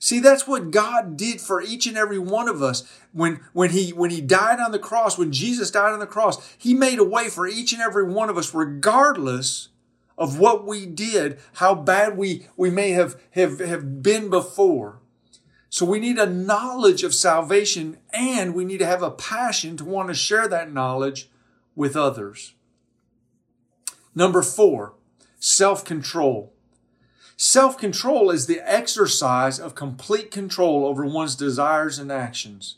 See, 0.04 0.20
that's 0.20 0.46
what 0.46 0.70
God 0.70 1.16
did 1.16 1.40
for 1.40 1.62
each 1.62 1.86
and 1.86 1.96
every 1.96 2.18
one 2.18 2.46
of 2.46 2.62
us. 2.62 2.86
When, 3.12 3.40
when 3.54 3.70
he, 3.70 3.90
when 3.90 4.10
he 4.10 4.20
died 4.20 4.60
on 4.60 4.70
the 4.70 4.78
cross, 4.78 5.16
when 5.16 5.32
Jesus 5.32 5.70
died 5.70 5.94
on 5.94 5.98
the 5.98 6.06
cross, 6.06 6.54
he 6.58 6.74
made 6.74 6.98
a 6.98 7.04
way 7.04 7.30
for 7.30 7.46
each 7.46 7.72
and 7.72 7.80
every 7.80 8.04
one 8.04 8.28
of 8.28 8.36
us, 8.36 8.52
regardless 8.52 9.70
of 10.18 10.38
what 10.38 10.66
we 10.66 10.84
did, 10.84 11.38
how 11.54 11.74
bad 11.74 12.18
we, 12.18 12.48
we 12.54 12.68
may 12.68 12.90
have, 12.90 13.18
have, 13.30 13.60
have 13.60 14.02
been 14.02 14.28
before. 14.28 15.00
So 15.70 15.86
we 15.86 16.00
need 16.00 16.18
a 16.18 16.26
knowledge 16.26 17.02
of 17.02 17.14
salvation 17.14 17.96
and 18.12 18.54
we 18.54 18.66
need 18.66 18.80
to 18.80 18.86
have 18.86 19.02
a 19.02 19.10
passion 19.10 19.78
to 19.78 19.86
want 19.86 20.08
to 20.08 20.14
share 20.14 20.46
that 20.48 20.70
knowledge 20.70 21.30
with 21.74 21.96
others. 21.96 22.52
Number 24.14 24.42
four, 24.42 24.96
self-control. 25.38 26.53
Self 27.36 27.76
control 27.76 28.30
is 28.30 28.46
the 28.46 28.60
exercise 28.60 29.58
of 29.58 29.74
complete 29.74 30.30
control 30.30 30.86
over 30.86 31.04
one's 31.04 31.34
desires 31.34 31.98
and 31.98 32.12
actions. 32.12 32.76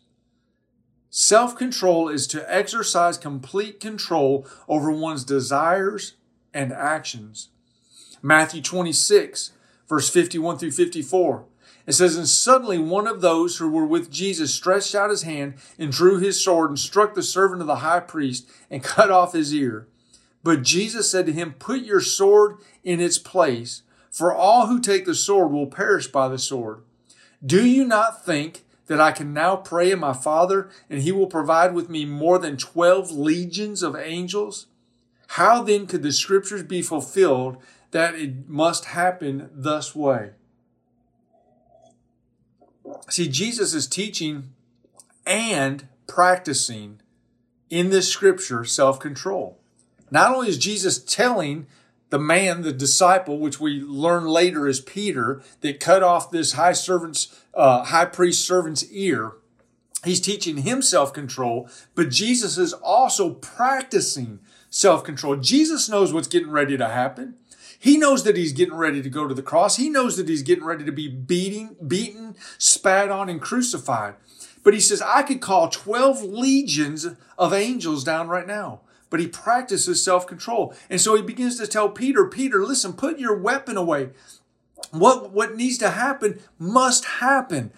Self 1.11 1.57
control 1.57 2.09
is 2.09 2.27
to 2.29 2.55
exercise 2.55 3.19
complete 3.19 3.81
control 3.81 4.47
over 4.67 4.91
one's 4.91 5.25
desires 5.25 6.15
and 6.55 6.73
actions. 6.73 7.49
Matthew 8.23 8.63
26, 8.63 9.53
verse 9.89 10.09
51 10.09 10.59
through 10.59 10.73
54. 10.73 11.45
It 11.87 11.93
says, 11.93 12.17
And 12.17 12.27
suddenly 12.27 12.79
one 12.79 13.07
of 13.07 13.21
those 13.21 13.59
who 13.59 13.71
were 13.71 13.87
with 13.87 14.11
Jesus 14.11 14.53
stretched 14.53 14.95
out 14.95 15.11
his 15.11 15.23
hand 15.23 15.55
and 15.79 15.93
drew 15.93 16.19
his 16.19 16.43
sword 16.43 16.71
and 16.71 16.79
struck 16.79 17.15
the 17.15 17.23
servant 17.23 17.61
of 17.61 17.67
the 17.67 17.77
high 17.77 18.01
priest 18.01 18.49
and 18.71 18.83
cut 18.83 19.11
off 19.11 19.35
his 19.35 19.55
ear. 19.55 19.87
But 20.43 20.63
Jesus 20.63 21.11
said 21.11 21.27
to 21.27 21.33
him, 21.33 21.55
Put 21.59 21.81
your 21.83 22.01
sword 22.01 22.57
in 22.83 23.01
its 23.01 23.19
place 23.19 23.83
for 24.17 24.35
all 24.35 24.67
who 24.67 24.81
take 24.81 25.05
the 25.05 25.15
sword 25.15 25.53
will 25.53 25.67
perish 25.67 26.07
by 26.07 26.27
the 26.27 26.39
sword. 26.39 26.81
Do 27.45 27.67
you 27.67 27.85
not 27.85 28.25
think 28.25 28.65
that 28.87 28.99
I 28.99 29.13
can 29.13 29.35
now 29.35 29.57
pray 29.57 29.93
in 29.93 29.99
my 29.99 30.15
Father, 30.15 30.71
and 30.89 31.03
he 31.03 31.13
will 31.13 31.27
provide 31.27 31.75
with 31.75 31.91
me 31.91 32.07
more 32.07 32.39
than 32.39 32.57
twelve 32.57 33.11
legions 33.11 33.83
of 33.83 33.95
angels? 33.95 34.69
How 35.27 35.63
then 35.63 35.87
could 35.87 36.03
the 36.03 36.13
scriptures 36.13 36.63
be 36.63 36.81
fulfilled 36.81 37.59
that 37.91 38.15
it 38.15 38.49
must 38.49 38.87
happen 38.87 39.51
thus 39.53 39.95
way? 39.95 40.31
See, 43.11 43.29
Jesus 43.29 43.75
is 43.75 43.87
teaching 43.87 44.55
and 45.27 45.89
practicing 46.07 47.03
in 47.69 47.91
this 47.91 48.09
scripture 48.09 48.65
self 48.65 48.99
control. 48.99 49.59
Not 50.11 50.35
only 50.35 50.49
is 50.49 50.57
Jesus 50.57 50.97
telling 51.05 51.67
the 52.11 52.19
man, 52.19 52.63
the 52.63 52.73
disciple, 52.73 53.39
which 53.39 53.61
we 53.61 53.81
learn 53.81 54.27
later 54.27 54.69
is 54.69 54.81
Peter, 54.81 55.43
that 55.61 55.81
cut 55.81 56.03
off 56.03 56.31
this 56.31 56.53
high 56.53 56.73
servant's, 56.73 57.43
uh, 57.55 57.85
high 57.85 58.05
priest 58.05 58.47
servant's 58.47 58.91
ear. 58.91 59.33
He's 60.05 60.21
teaching 60.21 60.59
him 60.59 60.83
self 60.83 61.13
control, 61.13 61.69
but 61.95 62.11
Jesus 62.11 62.59
is 62.59 62.73
also 62.73 63.31
practicing 63.31 64.39
self 64.71 65.03
control. 65.03 65.37
Jesus 65.37 65.89
knows 65.89 66.13
what's 66.13 66.29
getting 66.29 66.51
ready 66.51 66.77
to 66.77 66.89
happen. 66.89 67.35
He 67.79 67.97
knows 67.97 68.25
that 68.25 68.37
he's 68.37 68.53
getting 68.53 68.75
ready 68.75 69.03
to 69.03 69.11
go 69.11 69.27
to 69.27 69.35
the 69.35 69.43
cross. 69.43 69.77
He 69.77 69.91
knows 69.91 70.17
that 70.17 70.29
he's 70.29 70.43
getting 70.43 70.65
ready 70.65 70.85
to 70.85 70.93
be 70.93 71.09
beating, 71.09 71.77
beaten, 71.87 72.37
spat 72.57 73.11
on, 73.11 73.29
and 73.29 73.41
crucified. 73.41 74.15
But 74.63 74.75
he 74.75 74.81
says, 74.81 75.03
I 75.03 75.23
could 75.23 75.41
call 75.41 75.69
12 75.69 76.23
legions 76.23 77.07
of 77.39 77.53
angels 77.53 78.03
down 78.03 78.29
right 78.29 78.47
now 78.47 78.81
but 79.11 79.21
he 79.21 79.27
practices 79.27 80.03
self 80.03 80.27
control. 80.27 80.75
And 80.91 81.01
so 81.01 81.15
he 81.15 81.23
begins 81.23 81.59
to 81.59 81.67
tell 81.67 81.89
Peter, 81.89 82.27
Peter, 82.27 82.65
listen, 82.65 82.93
put 82.93 83.19
your 83.19 83.37
weapon 83.37 83.77
away. 83.77 84.11
What, 84.91 85.33
what 85.33 85.57
needs 85.57 85.79
to 85.79 85.91
happen 85.91 86.41
must 86.59 87.05
happen. 87.05 87.73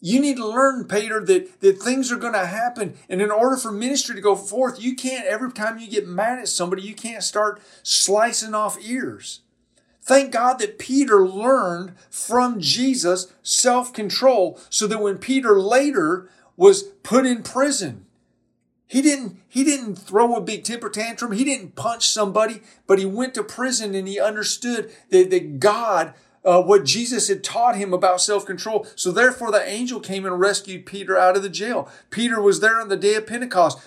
You 0.00 0.20
need 0.20 0.36
to 0.38 0.46
learn, 0.46 0.86
Peter, 0.86 1.24
that, 1.24 1.60
that 1.60 1.80
things 1.80 2.10
are 2.10 2.16
going 2.16 2.32
to 2.32 2.46
happen. 2.46 2.94
And 3.08 3.22
in 3.22 3.30
order 3.30 3.56
for 3.56 3.70
ministry 3.70 4.16
to 4.16 4.20
go 4.20 4.34
forth, 4.34 4.82
you 4.82 4.96
can't, 4.96 5.26
every 5.26 5.52
time 5.52 5.78
you 5.78 5.88
get 5.88 6.08
mad 6.08 6.40
at 6.40 6.48
somebody, 6.48 6.82
you 6.82 6.94
can't 6.94 7.22
start 7.22 7.62
slicing 7.84 8.52
off 8.52 8.76
ears. 8.84 9.42
Thank 10.02 10.32
God 10.32 10.58
that 10.58 10.80
Peter 10.80 11.24
learned 11.24 11.94
from 12.10 12.60
Jesus 12.60 13.32
self 13.44 13.92
control 13.92 14.58
so 14.68 14.88
that 14.88 15.00
when 15.00 15.18
Peter 15.18 15.60
later 15.60 16.28
was 16.56 16.82
put 16.82 17.24
in 17.24 17.44
prison, 17.44 18.04
he 18.88 19.00
didn't, 19.00 19.38
he 19.52 19.64
didn't 19.64 19.96
throw 19.96 20.34
a 20.34 20.40
big 20.40 20.64
temper 20.64 20.88
tantrum. 20.88 21.32
He 21.32 21.44
didn't 21.44 21.74
punch 21.74 22.08
somebody, 22.08 22.62
but 22.86 22.98
he 22.98 23.04
went 23.04 23.34
to 23.34 23.44
prison 23.44 23.94
and 23.94 24.08
he 24.08 24.18
understood 24.18 24.90
that, 25.10 25.28
that 25.28 25.60
God, 25.60 26.14
uh, 26.42 26.62
what 26.62 26.86
Jesus 26.86 27.28
had 27.28 27.44
taught 27.44 27.76
him 27.76 27.92
about 27.92 28.22
self-control. 28.22 28.86
So 28.96 29.12
therefore 29.12 29.50
the 29.50 29.62
angel 29.68 30.00
came 30.00 30.24
and 30.24 30.40
rescued 30.40 30.86
Peter 30.86 31.18
out 31.18 31.36
of 31.36 31.42
the 31.42 31.50
jail. 31.50 31.86
Peter 32.08 32.40
was 32.40 32.60
there 32.60 32.80
on 32.80 32.88
the 32.88 32.96
day 32.96 33.14
of 33.14 33.26
Pentecost. 33.26 33.78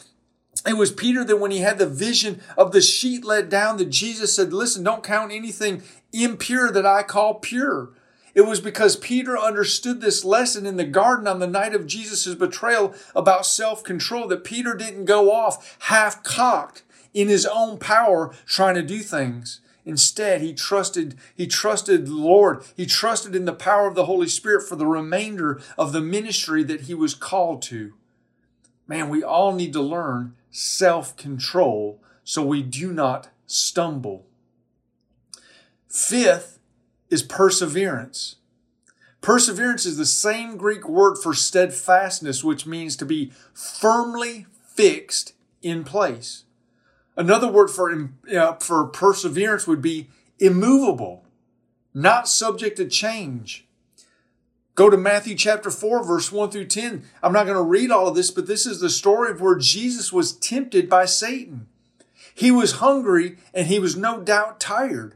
It 0.68 0.78
was 0.78 0.92
Peter 0.92 1.24
that 1.24 1.38
when 1.38 1.50
he 1.50 1.62
had 1.62 1.80
the 1.80 1.90
vision 1.90 2.42
of 2.56 2.72
the 2.72 2.80
sheet 2.80 3.26
let 3.26 3.50
down 3.50 3.78
that 3.78 3.90
Jesus 3.90 4.36
said, 4.36 4.54
listen, 4.54 4.84
don't 4.84 5.04
count 5.04 5.32
anything 5.32 5.82
impure 6.14 6.72
that 6.72 6.86
I 6.86 7.02
call 7.02 7.40
pure. 7.40 7.90
It 8.36 8.42
was 8.42 8.60
because 8.60 8.98
Peter 8.98 9.38
understood 9.38 10.02
this 10.02 10.26
lesson 10.26 10.66
in 10.66 10.76
the 10.76 10.84
garden 10.84 11.26
on 11.26 11.40
the 11.40 11.48
night 11.48 11.74
of 11.74 11.88
Jesus' 11.88 12.36
betrayal 12.36 12.94
about 13.16 13.46
self-control 13.46 14.28
that 14.28 14.44
Peter 14.44 14.76
didn't 14.76 15.06
go 15.06 15.32
off 15.32 15.78
half 15.84 16.22
cocked 16.22 16.84
in 17.14 17.30
his 17.30 17.46
own 17.46 17.78
power 17.78 18.36
trying 18.46 18.76
to 18.76 18.84
do 18.84 19.00
things. 19.00 19.62
Instead, 19.86 20.42
he 20.42 20.54
trusted, 20.54 21.16
he 21.34 21.48
trusted 21.48 22.08
the 22.08 22.14
Lord. 22.14 22.66
He 22.76 22.86
trusted 22.86 23.36
in 23.36 23.46
the 23.46 23.54
power 23.54 23.88
of 23.88 23.96
the 23.96 24.06
Holy 24.06 24.28
Spirit 24.28 24.68
for 24.68 24.76
the 24.76 24.88
remainder 24.88 25.62
of 25.78 25.94
the 25.94 26.02
ministry 26.02 26.62
that 26.64 26.82
he 26.82 26.94
was 26.94 27.16
called 27.16 27.62
to. 27.64 27.94
Man, 28.86 29.10
we 29.10 29.24
all 29.24 29.54
need 29.54 29.72
to 29.74 29.82
learn 29.82 30.36
self-control 30.52 32.02
so 32.26 32.44
we 32.44 32.62
do 32.62 32.92
not 32.92 33.30
stumble. 33.46 34.26
Fifth, 35.88 36.55
is 37.10 37.24
perseverance. 37.24 38.36
Perseverance 39.22 39.86
is 39.86 39.98
the 39.98 40.06
same 40.06 40.58
Greek 40.58 40.88
word 40.88 41.18
for 41.18 41.34
steadfastness, 41.34 42.44
which 42.44 42.68
means 42.68 42.96
to 42.96 43.06
be 43.06 43.32
firmly 43.54 44.46
fixed 44.68 45.34
in 45.62 45.84
place. 45.84 46.44
Another 47.18 47.48
word 47.48 47.70
for, 47.70 48.12
uh, 48.32 48.54
for 48.58 48.86
perseverance 48.86 49.66
would 49.66 49.82
be 49.82 50.10
immovable, 50.40 51.24
not 51.94 52.28
subject 52.28 52.78
to 52.78 52.88
change. 52.88 53.66
Go 54.76 54.90
to 54.90 54.98
Matthew 54.98 55.36
chapter 55.36 55.72
4, 55.72 56.04
verse 56.04 56.32
1 56.32 56.52
through 56.52 56.66
10. 56.66 57.04
I'm 57.24 57.32
not 57.32 57.46
going 57.46 57.58
to 57.58 57.64
read 57.64 57.92
all 57.92 58.10
of 58.10 58.16
this, 58.16 58.30
but 58.30 58.46
this 58.46 58.66
is 58.66 58.82
the 58.82 58.90
story 58.90 59.32
of 59.32 59.40
where 59.40 59.56
Jesus 59.56 60.12
was 60.12 60.34
tempted 60.34 60.90
by 60.90 61.06
Satan. 61.06 61.68
He 62.34 62.52
was 62.52 62.74
hungry 62.74 63.38
and 63.54 63.68
he 63.68 63.80
was 63.80 63.96
no 63.96 64.20
doubt 64.20 64.60
tired. 64.60 65.16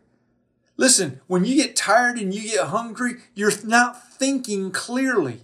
Listen, 0.79 1.19
when 1.27 1.43
you 1.43 1.57
get 1.57 1.75
tired 1.75 2.17
and 2.17 2.33
you 2.33 2.51
get 2.51 2.67
hungry, 2.67 3.15
you're 3.35 3.51
not 3.65 4.13
thinking 4.13 4.71
clearly. 4.71 5.41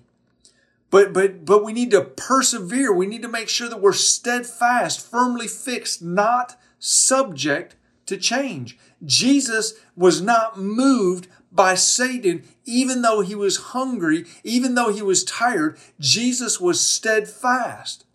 But, 0.89 1.11
but, 1.11 1.43
but 1.43 1.61
we 1.61 1.73
need 1.73 1.91
to 1.91 2.05
persevere. 2.05 2.93
We 2.93 3.05
need 3.05 3.21
to 3.21 3.27
make 3.27 3.49
sure 3.49 3.67
that 3.67 3.81
we're 3.81 3.91
steadfast, 3.91 5.05
firmly 5.05 5.49
fixed, 5.49 6.01
not 6.01 6.57
subject 6.79 7.75
to 8.05 8.15
change. 8.15 8.77
Jesus 9.03 9.73
was 9.93 10.21
not 10.21 10.57
moved 10.57 11.27
by 11.51 11.75
Satan, 11.75 12.43
even 12.63 13.01
though 13.01 13.19
he 13.19 13.35
was 13.35 13.57
hungry, 13.57 14.23
even 14.45 14.75
though 14.75 14.93
he 14.93 15.01
was 15.01 15.25
tired. 15.25 15.77
Jesus 15.99 16.61
was 16.61 16.79
steadfast. 16.79 18.05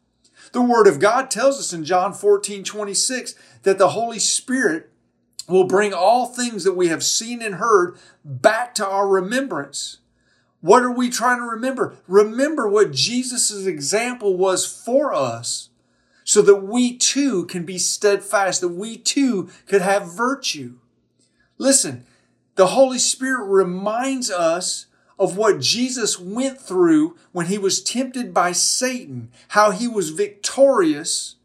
The 0.53 0.63
Word 0.63 0.87
of 0.87 0.99
God 0.99 1.31
tells 1.31 1.59
us 1.59 1.75
in 1.75 1.85
John 1.85 2.15
14, 2.15 2.65
26 2.65 3.35
that 3.65 3.77
the 3.77 3.91
Holy 3.91 4.19
Spirit 4.19 4.90
will 5.51 5.65
bring 5.65 5.93
all 5.93 6.27
things 6.27 6.65
that 6.65 6.75
we 6.77 6.89
have 6.89 7.05
seen 7.05 7.43
and 7.43 7.57
heard 7.57 7.99
back 8.25 8.75
to 8.77 8.87
our 8.87 9.07
remembrance. 9.07 9.99
What 10.61 10.83
are 10.83 10.91
we 10.93 11.11
trying 11.11 11.39
to 11.39 11.45
remember? 11.45 11.97
Remember 12.07 12.69
what 12.69 12.93
Jesus' 12.93 13.67
example 13.67 14.37
was 14.37 14.67
for 14.67 15.13
us 15.13 15.71
so 16.25 16.43
that 16.43 16.63
we 16.63 16.97
too 16.97 17.47
can 17.47 17.65
be 17.65 17.79
steadfast, 17.79 18.61
that 18.61 18.69
we 18.69 18.97
too 18.97 19.49
could 19.67 19.83
have 19.83 20.15
virtue. 20.15 20.77
Listen, 21.59 22.05
the 22.55 22.69
Holy 22.69 22.99
Spirit 22.99 23.45
reminds 23.47 24.31
us 24.31 24.87
of 25.19 25.37
what 25.37 25.61
Jesus 25.61 26.19
went 26.19 26.61
through 26.61 27.17
when 27.33 27.47
he 27.47 27.59
was 27.59 27.83
tempted 27.83 28.33
by 28.33 28.53
Satan, 28.53 29.31
how 29.49 29.71
he 29.71 29.89
was 29.89 30.11
victorious 30.11 31.37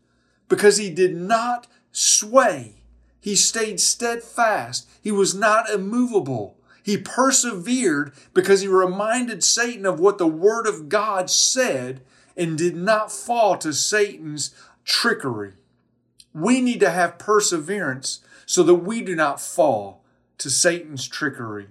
because 0.47 0.77
he 0.77 0.89
did 0.89 1.15
not 1.15 1.67
sway. 1.91 2.75
He 3.25 3.35
stayed 3.35 3.79
steadfast. 3.79 4.87
He 5.01 5.11
was 5.11 5.33
not 5.33 5.67
immovable. 5.67 6.59
He 6.83 6.95
persevered 6.95 8.13
because 8.35 8.61
he 8.61 8.67
reminded 8.67 9.43
Satan 9.43 9.83
of 9.87 9.99
what 9.99 10.19
the 10.19 10.27
Word 10.27 10.67
of 10.67 10.89
God 10.89 11.31
said 11.31 12.01
and 12.37 12.55
did 12.55 12.75
not 12.75 13.11
fall 13.11 13.57
to 13.57 13.73
Satan's 13.73 14.53
trickery. 14.83 15.53
We 16.35 16.61
need 16.61 16.79
to 16.81 16.91
have 16.91 17.17
perseverance 17.17 18.19
so 18.45 18.61
that 18.61 18.75
we 18.75 19.01
do 19.01 19.15
not 19.15 19.41
fall 19.41 20.05
to 20.37 20.51
Satan's 20.51 21.07
trickery. 21.07 21.69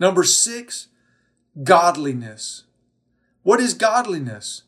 Number 0.00 0.24
six, 0.24 0.88
godliness. 1.62 2.64
What 3.44 3.60
is 3.60 3.74
godliness? 3.74 4.64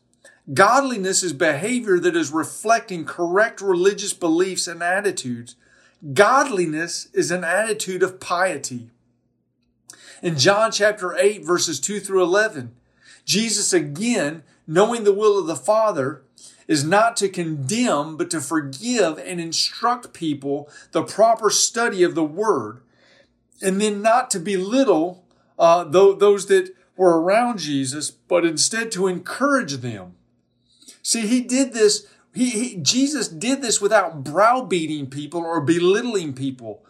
Godliness 0.51 1.23
is 1.23 1.31
behavior 1.31 1.99
that 1.99 2.17
is 2.17 2.31
reflecting 2.31 3.05
correct 3.05 3.61
religious 3.61 4.13
beliefs 4.13 4.67
and 4.67 4.83
attitudes. 4.83 5.55
Godliness 6.13 7.07
is 7.13 7.31
an 7.31 7.45
attitude 7.45 8.03
of 8.03 8.19
piety. 8.19 8.89
In 10.21 10.37
John 10.37 10.71
chapter 10.71 11.15
8, 11.17 11.45
verses 11.45 11.79
2 11.79 12.01
through 12.01 12.23
11, 12.23 12.75
Jesus 13.23 13.71
again, 13.71 14.43
knowing 14.67 15.05
the 15.05 15.13
will 15.13 15.39
of 15.39 15.47
the 15.47 15.55
Father, 15.55 16.23
is 16.67 16.83
not 16.83 17.15
to 17.17 17.29
condemn, 17.29 18.17
but 18.17 18.29
to 18.31 18.41
forgive 18.41 19.17
and 19.19 19.39
instruct 19.39 20.13
people 20.13 20.69
the 20.91 21.03
proper 21.03 21.49
study 21.49 22.03
of 22.03 22.15
the 22.15 22.23
Word, 22.23 22.81
and 23.61 23.79
then 23.79 24.01
not 24.01 24.29
to 24.31 24.39
belittle 24.39 25.23
uh, 25.57 25.85
those 25.85 26.47
that 26.47 26.73
were 26.97 27.21
around 27.21 27.59
Jesus, 27.59 28.11
but 28.11 28.45
instead 28.45 28.91
to 28.91 29.07
encourage 29.07 29.77
them. 29.77 30.15
See, 31.03 31.27
he 31.27 31.41
did 31.41 31.73
this. 31.73 32.07
He, 32.33 32.49
he, 32.49 32.75
Jesus 32.77 33.27
did 33.27 33.61
this 33.61 33.79
without 33.79 34.23
browbeating 34.23 35.11
people 35.11 35.41
or 35.41 35.61
belittling 35.61 36.33
people 36.33 36.83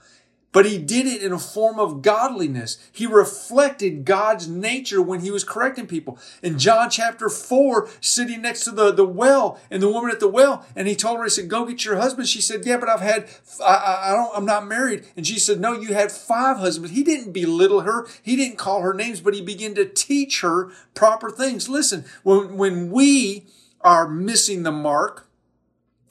but 0.53 0.67
he 0.67 0.77
did 0.77 1.05
it 1.07 1.21
in 1.21 1.33
a 1.33 1.39
form 1.39 1.79
of 1.79 2.01
godliness. 2.01 2.77
He 2.93 3.05
reflected 3.05 4.05
God's 4.05 4.47
nature 4.47 5.01
when 5.01 5.19
he 5.19 5.31
was 5.31 5.43
correcting 5.43 5.87
people. 5.87 6.17
In 6.41 6.57
John 6.57 6.89
chapter 6.89 7.27
4, 7.27 7.89
sitting 7.99 8.43
next 8.43 8.63
to 8.65 8.71
the, 8.71 8.93
the 8.93 9.03
well 9.03 9.59
and 9.69 9.81
the 9.81 9.89
woman 9.89 10.11
at 10.11 10.21
the 10.21 10.27
well, 10.29 10.65
and 10.75 10.87
he 10.87 10.95
told 10.95 11.17
her, 11.17 11.23
he 11.23 11.29
said, 11.31 11.49
go 11.49 11.65
get 11.65 11.83
your 11.83 11.97
husband. 11.97 12.29
She 12.29 12.39
said, 12.39 12.65
yeah, 12.65 12.77
but 12.77 12.87
I've 12.87 13.01
had, 13.01 13.27
I, 13.61 14.03
I 14.03 14.13
don't, 14.13 14.37
I'm 14.37 14.45
not 14.45 14.67
married. 14.67 15.05
And 15.17 15.27
she 15.27 15.39
said, 15.39 15.59
no, 15.59 15.73
you 15.73 15.95
had 15.95 16.11
five 16.11 16.57
husbands. 16.57 16.91
He 16.91 17.03
didn't 17.03 17.33
belittle 17.33 17.81
her. 17.81 18.07
He 18.21 18.35
didn't 18.35 18.57
call 18.57 18.81
her 18.81 18.93
names, 18.93 19.21
but 19.21 19.33
he 19.33 19.41
began 19.41 19.73
to 19.75 19.85
teach 19.85 20.41
her 20.41 20.71
proper 20.93 21.31
things. 21.31 21.67
Listen, 21.67 22.05
when, 22.21 22.57
when 22.57 22.91
we 22.91 23.47
are 23.83 24.07
missing 24.07 24.63
the 24.63 24.71
mark, 24.71 25.27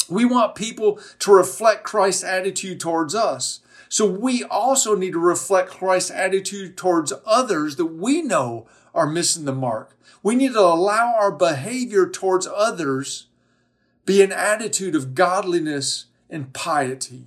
we 0.09 0.25
want 0.25 0.55
people 0.55 1.01
to 1.21 1.33
reflect 1.33 1.85
Christ's 1.85 2.25
attitude 2.25 2.81
towards 2.81 3.15
us. 3.15 3.61
So 3.89 4.07
we 4.07 4.43
also 4.45 4.95
need 4.95 5.13
to 5.13 5.19
reflect 5.19 5.71
Christ's 5.71 6.11
attitude 6.11 6.77
towards 6.77 7.13
others 7.27 7.77
that 7.77 7.87
we 7.87 8.23
know 8.23 8.67
are 8.95 9.07
missing 9.07 9.45
the 9.45 9.53
mark. 9.53 9.97
We 10.23 10.35
need 10.35 10.53
to 10.53 10.61
allow 10.61 11.15
our 11.19 11.33
behavior 11.33 12.09
towards 12.09 12.47
others 12.47 13.27
be 14.05 14.23
an 14.23 14.33
attitude 14.33 14.95
of 14.95 15.15
godliness 15.15 16.07
and 16.29 16.53
piety. 16.53 17.27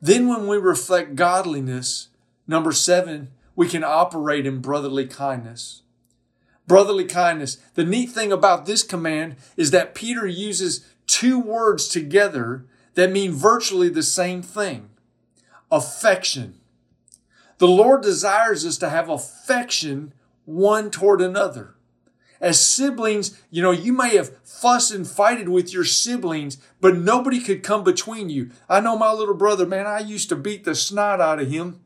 Then 0.00 0.28
when 0.28 0.46
we 0.46 0.56
reflect 0.56 1.16
godliness, 1.16 2.08
number 2.46 2.72
seven, 2.72 3.30
we 3.54 3.68
can 3.68 3.84
operate 3.84 4.46
in 4.46 4.60
brotherly 4.60 5.06
kindness. 5.06 5.82
Brotherly 6.66 7.04
kindness. 7.04 7.58
The 7.74 7.84
neat 7.84 8.10
thing 8.10 8.32
about 8.32 8.66
this 8.66 8.82
command 8.82 9.36
is 9.56 9.70
that 9.70 9.94
Peter 9.94 10.26
uses 10.26 10.86
two 11.06 11.38
words 11.38 11.88
together 11.88 12.64
that 12.94 13.12
mean 13.12 13.32
virtually 13.32 13.88
the 13.88 14.02
same 14.02 14.42
thing 14.42 14.90
affection. 15.70 16.54
The 17.58 17.68
Lord 17.68 18.02
desires 18.02 18.64
us 18.64 18.78
to 18.78 18.88
have 18.88 19.08
affection 19.08 20.12
one 20.44 20.90
toward 20.90 21.20
another. 21.20 21.74
As 22.40 22.60
siblings, 22.60 23.40
you 23.50 23.62
know, 23.62 23.70
you 23.70 23.92
may 23.92 24.16
have 24.16 24.36
fussed 24.44 24.92
and 24.92 25.08
fighted 25.08 25.48
with 25.48 25.72
your 25.72 25.84
siblings, 25.84 26.58
but 26.80 26.96
nobody 26.96 27.40
could 27.40 27.62
come 27.62 27.82
between 27.82 28.28
you. 28.28 28.50
I 28.68 28.80
know 28.80 28.96
my 28.96 29.10
little 29.10 29.34
brother, 29.34 29.66
man, 29.66 29.86
I 29.86 30.00
used 30.00 30.28
to 30.28 30.36
beat 30.36 30.64
the 30.64 30.74
snot 30.74 31.20
out 31.20 31.40
of 31.40 31.50
him. 31.50 31.80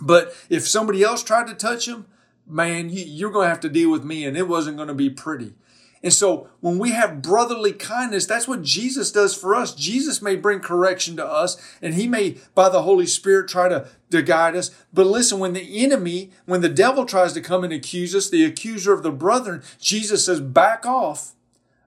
But 0.00 0.34
if 0.48 0.66
somebody 0.66 1.02
else 1.02 1.22
tried 1.22 1.48
to 1.48 1.54
touch 1.54 1.86
him, 1.86 2.06
man, 2.50 2.88
you're 2.90 3.30
going 3.30 3.46
to 3.46 3.50
have 3.50 3.60
to 3.60 3.68
deal 3.68 3.90
with 3.90 4.04
me, 4.04 4.24
and 4.24 4.36
it 4.36 4.48
wasn't 4.48 4.76
going 4.76 4.88
to 4.88 4.94
be 4.94 5.10
pretty. 5.10 5.54
And 6.02 6.12
so 6.12 6.48
when 6.60 6.78
we 6.78 6.92
have 6.92 7.20
brotherly 7.20 7.72
kindness, 7.72 8.24
that's 8.24 8.48
what 8.48 8.62
Jesus 8.62 9.12
does 9.12 9.34
for 9.34 9.54
us. 9.54 9.74
Jesus 9.74 10.22
may 10.22 10.34
bring 10.34 10.60
correction 10.60 11.16
to 11.16 11.26
us 11.26 11.60
and 11.82 11.94
he 11.94 12.08
may, 12.08 12.38
by 12.54 12.70
the 12.70 12.82
Holy 12.82 13.06
Spirit, 13.06 13.48
try 13.48 13.68
to, 13.68 13.86
to 14.10 14.22
guide 14.22 14.56
us. 14.56 14.70
But 14.94 15.06
listen, 15.06 15.38
when 15.38 15.52
the 15.52 15.84
enemy, 15.84 16.30
when 16.46 16.62
the 16.62 16.70
devil 16.70 17.04
tries 17.04 17.34
to 17.34 17.42
come 17.42 17.64
and 17.64 17.72
accuse 17.72 18.14
us, 18.14 18.30
the 18.30 18.44
accuser 18.44 18.94
of 18.94 19.02
the 19.02 19.10
brethren, 19.10 19.62
Jesus 19.78 20.24
says, 20.24 20.40
back 20.40 20.86
off. 20.86 21.34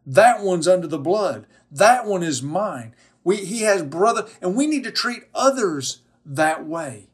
That 0.05 0.41
one's 0.41 0.67
under 0.67 0.87
the 0.87 0.99
blood. 0.99 1.47
That 1.71 2.05
one 2.05 2.21
is 2.21 2.43
mine. 2.43 2.93
We, 3.23 3.37
he 3.37 3.61
has 3.61 3.81
brother, 3.83 4.27
and 4.41 4.55
we 4.55 4.67
need 4.67 4.83
to 4.83 4.91
treat 4.91 5.23
others 5.33 6.01
that 6.25 6.65
way. 6.65 7.07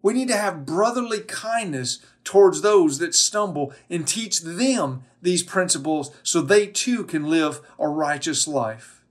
We 0.00 0.14
need 0.14 0.28
to 0.28 0.36
have 0.36 0.66
brotherly 0.66 1.20
kindness 1.20 2.00
towards 2.24 2.62
those 2.62 2.98
that 2.98 3.14
stumble 3.14 3.72
and 3.90 4.06
teach 4.06 4.40
them 4.40 5.04
these 5.20 5.42
principles 5.42 6.10
so 6.22 6.40
they 6.40 6.66
too 6.66 7.04
can 7.04 7.28
live 7.28 7.60
a 7.78 7.88
righteous 7.88 8.46
life. 8.48 9.04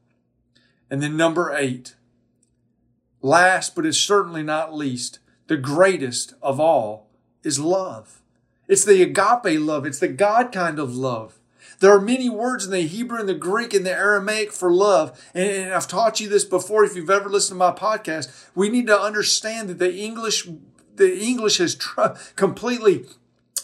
And 0.89 1.01
then 1.01 1.15
number 1.15 1.55
eight, 1.55 1.95
last 3.21 3.75
but 3.75 3.85
is 3.85 3.99
certainly 3.99 4.43
not 4.43 4.73
least, 4.73 5.19
the 5.47 5.57
greatest 5.57 6.33
of 6.41 6.59
all 6.59 7.07
is 7.43 7.59
love. 7.59 8.21
It's 8.67 8.85
the 8.85 9.01
agape 9.01 9.59
love. 9.59 9.85
It's 9.85 9.99
the 9.99 10.07
God 10.07 10.51
kind 10.51 10.79
of 10.79 10.95
love. 10.95 11.39
There 11.79 11.91
are 11.91 12.01
many 12.01 12.29
words 12.29 12.65
in 12.65 12.71
the 12.71 12.81
Hebrew 12.81 13.19
and 13.19 13.27
the 13.27 13.33
Greek 13.33 13.73
and 13.73 13.85
the 13.85 13.91
Aramaic 13.91 14.51
for 14.51 14.71
love. 14.71 15.19
And 15.33 15.73
I've 15.73 15.87
taught 15.87 16.19
you 16.19 16.29
this 16.29 16.45
before. 16.45 16.83
If 16.83 16.95
you've 16.95 17.09
ever 17.09 17.27
listened 17.27 17.59
to 17.59 17.65
my 17.65 17.71
podcast, 17.71 18.47
we 18.53 18.69
need 18.69 18.87
to 18.87 18.99
understand 18.99 19.67
that 19.69 19.79
the 19.79 19.95
English 19.95 20.47
the 21.01 21.19
English 21.19 21.57
has 21.57 21.75
tr- 21.75 22.13
completely 22.35 23.05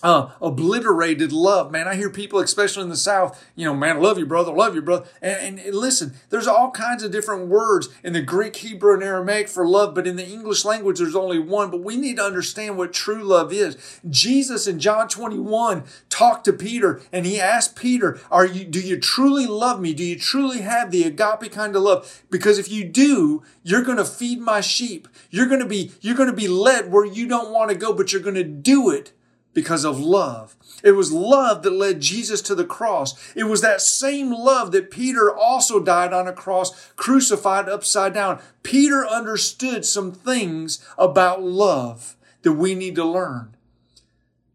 uh, 0.03 0.31
obliterated 0.41 1.31
love, 1.31 1.71
man. 1.71 1.88
I 1.88 1.95
hear 1.95 2.10
people, 2.10 2.39
especially 2.39 2.83
in 2.83 2.89
the 2.89 2.97
South, 2.97 3.43
you 3.55 3.65
know, 3.65 3.73
man, 3.73 3.97
I 3.97 3.99
love 3.99 4.17
you, 4.17 4.25
brother, 4.25 4.51
love 4.51 4.75
you, 4.75 4.81
brother. 4.81 5.05
And, 5.21 5.60
and, 5.60 5.75
listen, 5.75 6.13
there's 6.29 6.47
all 6.47 6.71
kinds 6.71 7.03
of 7.03 7.12
different 7.12 7.47
words 7.47 7.89
in 8.03 8.13
the 8.13 8.21
Greek, 8.21 8.55
Hebrew, 8.57 8.93
and 8.93 9.03
Aramaic 9.03 9.49
for 9.49 9.67
love, 9.67 9.95
but 9.95 10.07
in 10.07 10.15
the 10.15 10.27
English 10.27 10.65
language, 10.65 10.99
there's 10.99 11.15
only 11.15 11.39
one. 11.39 11.71
But 11.71 11.81
we 11.81 11.97
need 11.97 12.17
to 12.17 12.23
understand 12.23 12.77
what 12.77 12.93
true 12.93 13.23
love 13.23 13.51
is. 13.51 13.99
Jesus 14.10 14.67
in 14.67 14.79
John 14.79 15.07
21 15.07 15.83
talked 16.10 16.45
to 16.45 16.53
Peter 16.53 17.01
and 17.12 17.25
he 17.25 17.39
asked 17.39 17.75
Peter, 17.75 18.19
Are 18.31 18.45
you, 18.45 18.65
do 18.65 18.79
you 18.79 18.99
truly 18.99 19.45
love 19.45 19.79
me? 19.79 19.93
Do 19.93 20.03
you 20.03 20.17
truly 20.17 20.62
have 20.62 20.91
the 20.91 21.03
agape 21.03 21.51
kind 21.51 21.75
of 21.75 21.83
love? 21.83 22.23
Because 22.29 22.57
if 22.57 22.71
you 22.71 22.83
do, 22.83 23.43
you're 23.63 23.83
going 23.83 23.97
to 23.97 24.05
feed 24.05 24.39
my 24.39 24.62
sheep. 24.62 25.07
You're 25.29 25.47
going 25.47 25.60
to 25.60 25.65
be, 25.65 25.91
you're 26.01 26.15
going 26.15 26.29
to 26.29 26.36
be 26.36 26.47
led 26.47 26.91
where 26.91 27.05
you 27.05 27.27
don't 27.27 27.51
want 27.51 27.69
to 27.69 27.75
go, 27.75 27.93
but 27.93 28.12
you're 28.12 28.21
going 28.21 28.36
to 28.36 28.43
do 28.43 28.89
it 28.89 29.12
because 29.58 29.84
of 29.84 30.00
love. 30.00 30.56
It 30.84 30.91
was 30.91 31.12
love 31.12 31.63
that 31.63 31.72
led 31.72 32.00
Jesus 32.00 32.43
to 32.43 32.54
the 32.54 32.63
cross. 32.63 33.15
It 33.36 33.46
was 33.46 33.62
that 33.62 33.82
same 33.82 34.32
love 34.32 34.72
that 34.72 34.91
Peter 34.91 35.36
also 35.36 35.80
died 35.80 36.13
on 36.13 36.28
a 36.28 36.32
cross, 36.32 36.91
crucified 36.96 37.67
upside 37.67 38.13
down. 38.13 38.39
Peter 38.62 39.04
understood 39.04 39.84
some 39.84 40.12
things 40.12 40.88
about 40.96 41.41
love 41.41 42.15
that 42.43 42.52
we 42.52 42.76
need 42.76 42.93
to 42.98 43.04
learn. 43.04 43.58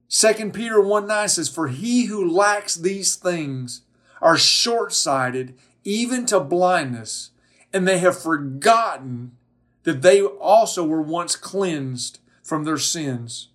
2 0.08 0.52
Peter 0.52 0.80
1 0.80 1.08
9 1.08 1.28
says, 1.28 1.48
For 1.48 1.66
he 1.66 2.04
who 2.04 2.24
lacks 2.24 2.76
these 2.76 3.16
things 3.16 3.80
are 4.20 4.38
short 4.38 4.92
sighted, 4.92 5.58
even 5.82 6.26
to 6.26 6.38
blindness, 6.38 7.30
and 7.72 7.88
they 7.88 7.98
have 7.98 8.22
forgotten 8.22 9.32
that 9.82 10.02
they 10.02 10.22
also 10.22 10.86
were 10.86 11.02
once 11.02 11.34
cleansed 11.34 12.20
from 12.44 12.62
their 12.62 12.78
sins. 12.78 13.48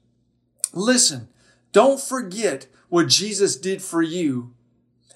Listen, 0.74 1.30
don't 1.78 2.02
forget 2.02 2.66
what 2.90 3.08
Jesus 3.08 3.56
did 3.56 3.84
for 3.84 4.02
you 4.02 4.52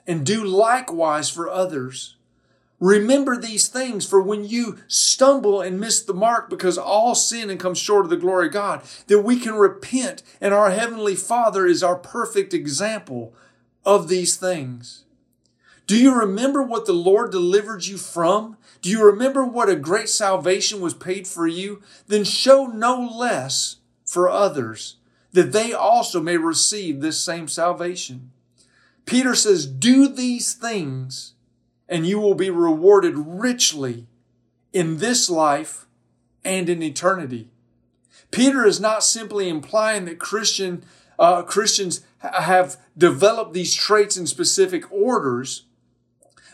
and 0.05 0.23
do 0.23 0.43
likewise 0.43 1.27
for 1.27 1.49
others. 1.49 2.17
Remember 2.79 3.35
these 3.35 3.67
things 3.67 4.05
for 4.05 4.21
when 4.21 4.45
you 4.45 4.77
stumble 4.87 5.59
and 5.59 5.79
miss 5.79 6.03
the 6.03 6.13
mark 6.13 6.51
because 6.51 6.77
all 6.77 7.15
sin 7.15 7.49
and 7.49 7.59
come 7.59 7.73
short 7.73 8.05
of 8.05 8.11
the 8.11 8.15
glory 8.15 8.45
of 8.45 8.53
God, 8.53 8.83
that 9.07 9.21
we 9.21 9.39
can 9.39 9.55
repent 9.55 10.21
and 10.39 10.53
our 10.53 10.69
Heavenly 10.69 11.15
Father 11.15 11.65
is 11.65 11.81
our 11.81 11.95
perfect 11.95 12.53
example 12.53 13.33
of 13.83 14.07
these 14.07 14.37
things. 14.37 15.05
Do 15.87 15.97
you 15.97 16.13
remember 16.13 16.61
what 16.61 16.85
the 16.85 16.93
Lord 16.93 17.31
delivered 17.31 17.87
you 17.87 17.97
from? 17.97 18.55
Do 18.83 18.91
you 18.91 19.03
remember 19.03 19.43
what 19.43 19.67
a 19.67 19.75
great 19.75 20.09
salvation 20.09 20.79
was 20.79 20.93
paid 20.93 21.27
for 21.27 21.47
you? 21.47 21.81
Then 22.05 22.23
show 22.23 22.67
no 22.67 23.01
less 23.01 23.77
for 24.05 24.29
others 24.29 24.97
that 25.33 25.51
they 25.51 25.73
also 25.73 26.21
may 26.21 26.37
receive 26.37 27.01
this 27.01 27.19
same 27.21 27.47
salvation. 27.47 28.31
Peter 29.05 29.35
says, 29.35 29.65
Do 29.65 30.07
these 30.07 30.53
things, 30.53 31.33
and 31.87 32.05
you 32.05 32.19
will 32.19 32.35
be 32.35 32.49
rewarded 32.49 33.15
richly 33.17 34.07
in 34.73 34.97
this 34.97 35.29
life 35.29 35.85
and 36.43 36.69
in 36.69 36.81
eternity. 36.81 37.49
Peter 38.31 38.65
is 38.65 38.79
not 38.79 39.03
simply 39.03 39.49
implying 39.49 40.05
that 40.05 40.19
Christian 40.19 40.83
uh, 41.19 41.43
Christians 41.43 42.01
have 42.19 42.77
developed 42.97 43.53
these 43.53 43.75
traits 43.75 44.17
in 44.17 44.25
specific 44.25 44.91
orders, 44.91 45.65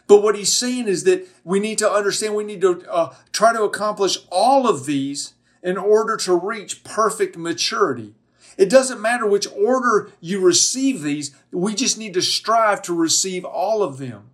but 0.07 0.21
what 0.21 0.35
he's 0.35 0.51
saying 0.51 0.87
is 0.87 1.05
that 1.05 1.25
we 1.45 1.59
need 1.59 1.77
to 1.77 1.89
understand 1.89 2.35
we 2.35 2.43
need 2.43 2.61
to 2.61 2.85
uh, 2.91 3.13
try 3.31 3.53
to 3.53 3.63
accomplish 3.63 4.17
all 4.29 4.67
of 4.67 4.85
these 4.85 5.35
in 5.63 5.77
order 5.77 6.17
to 6.17 6.35
reach 6.35 6.83
perfect 6.83 7.37
maturity. 7.37 8.13
It 8.57 8.69
doesn't 8.69 9.01
matter 9.01 9.27
which 9.27 9.47
order 9.55 10.11
you 10.19 10.41
receive 10.41 11.03
these, 11.03 11.33
we 11.51 11.75
just 11.75 11.97
need 11.97 12.15
to 12.15 12.21
strive 12.21 12.81
to 12.83 12.93
receive 12.93 13.45
all 13.45 13.83
of 13.83 13.99
them. 13.99 14.31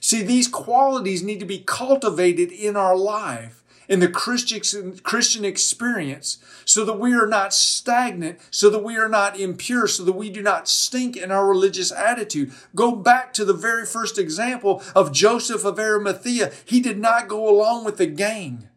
See, 0.00 0.22
these 0.22 0.48
qualities 0.48 1.22
need 1.22 1.40
to 1.40 1.46
be 1.46 1.58
cultivated 1.58 2.50
in 2.50 2.76
our 2.76 2.96
life, 2.96 3.62
in 3.88 4.00
the 4.00 4.08
Christian, 4.08 5.44
experience, 5.44 6.38
so 6.64 6.84
that 6.84 6.98
we 6.98 7.12
are 7.14 7.26
not 7.26 7.52
stagnant, 7.52 8.38
so 8.50 8.70
that 8.70 8.82
we 8.82 8.96
are 8.96 9.08
not 9.08 9.38
impure, 9.38 9.86
so 9.86 10.02
that 10.04 10.12
we 10.12 10.30
do 10.30 10.42
not 10.42 10.68
stink 10.68 11.16
in 11.16 11.30
our 11.30 11.46
religious 11.46 11.92
attitude. 11.92 12.52
Go 12.74 12.96
back 12.96 13.32
to 13.34 13.44
the 13.44 13.52
very 13.52 13.84
first 13.84 14.18
example 14.18 14.82
of 14.94 15.12
Joseph 15.12 15.64
of 15.64 15.78
Arimathea. 15.78 16.52
He 16.64 16.80
did 16.80 16.98
not 16.98 17.28
go 17.28 17.48
along 17.48 17.84
with 17.84 17.96
the 17.98 18.06
gang. 18.06 18.68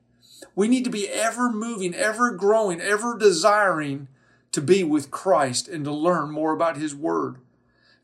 We 0.56 0.67
need 0.67 0.84
to 0.84 0.89
be 0.89 1.08
ever 1.08 1.50
moving, 1.50 1.95
ever 1.95 2.32
growing, 2.32 2.82
ever 2.82 3.17
desiring 3.17 4.08
to 4.51 4.62
be 4.62 4.83
with 4.83 5.12
Christ 5.12 5.67
and 5.67 5.83
to 5.85 5.91
learn 5.91 6.31
more 6.31 6.53
about 6.53 6.77
His 6.77 6.95
Word. 6.95 7.38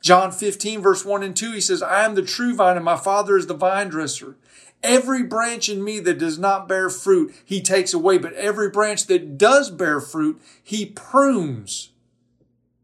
John 0.01 0.31
15, 0.31 0.81
verse 0.81 1.03
1 1.03 1.23
and 1.23 1.35
2, 1.35 1.53
he 1.53 1.61
says, 1.61 1.81
I 1.81 2.05
am 2.05 2.13
the 2.13 2.21
true 2.21 2.53
vine 2.53 2.75
and 2.75 2.85
my 2.85 2.97
Father 2.97 3.37
is 3.37 3.47
the 3.47 3.55
vine 3.55 3.89
dresser. 3.89 4.35
Every 4.83 5.23
branch 5.23 5.67
in 5.67 5.83
me 5.83 5.99
that 6.01 6.19
does 6.19 6.37
not 6.37 6.67
bear 6.67 6.91
fruit, 6.91 7.33
he 7.43 7.59
takes 7.59 7.91
away. 7.91 8.19
But 8.19 8.33
every 8.33 8.69
branch 8.69 9.07
that 9.07 9.37
does 9.37 9.71
bear 9.71 9.99
fruit, 9.99 10.39
he 10.61 10.85
prunes 10.85 11.89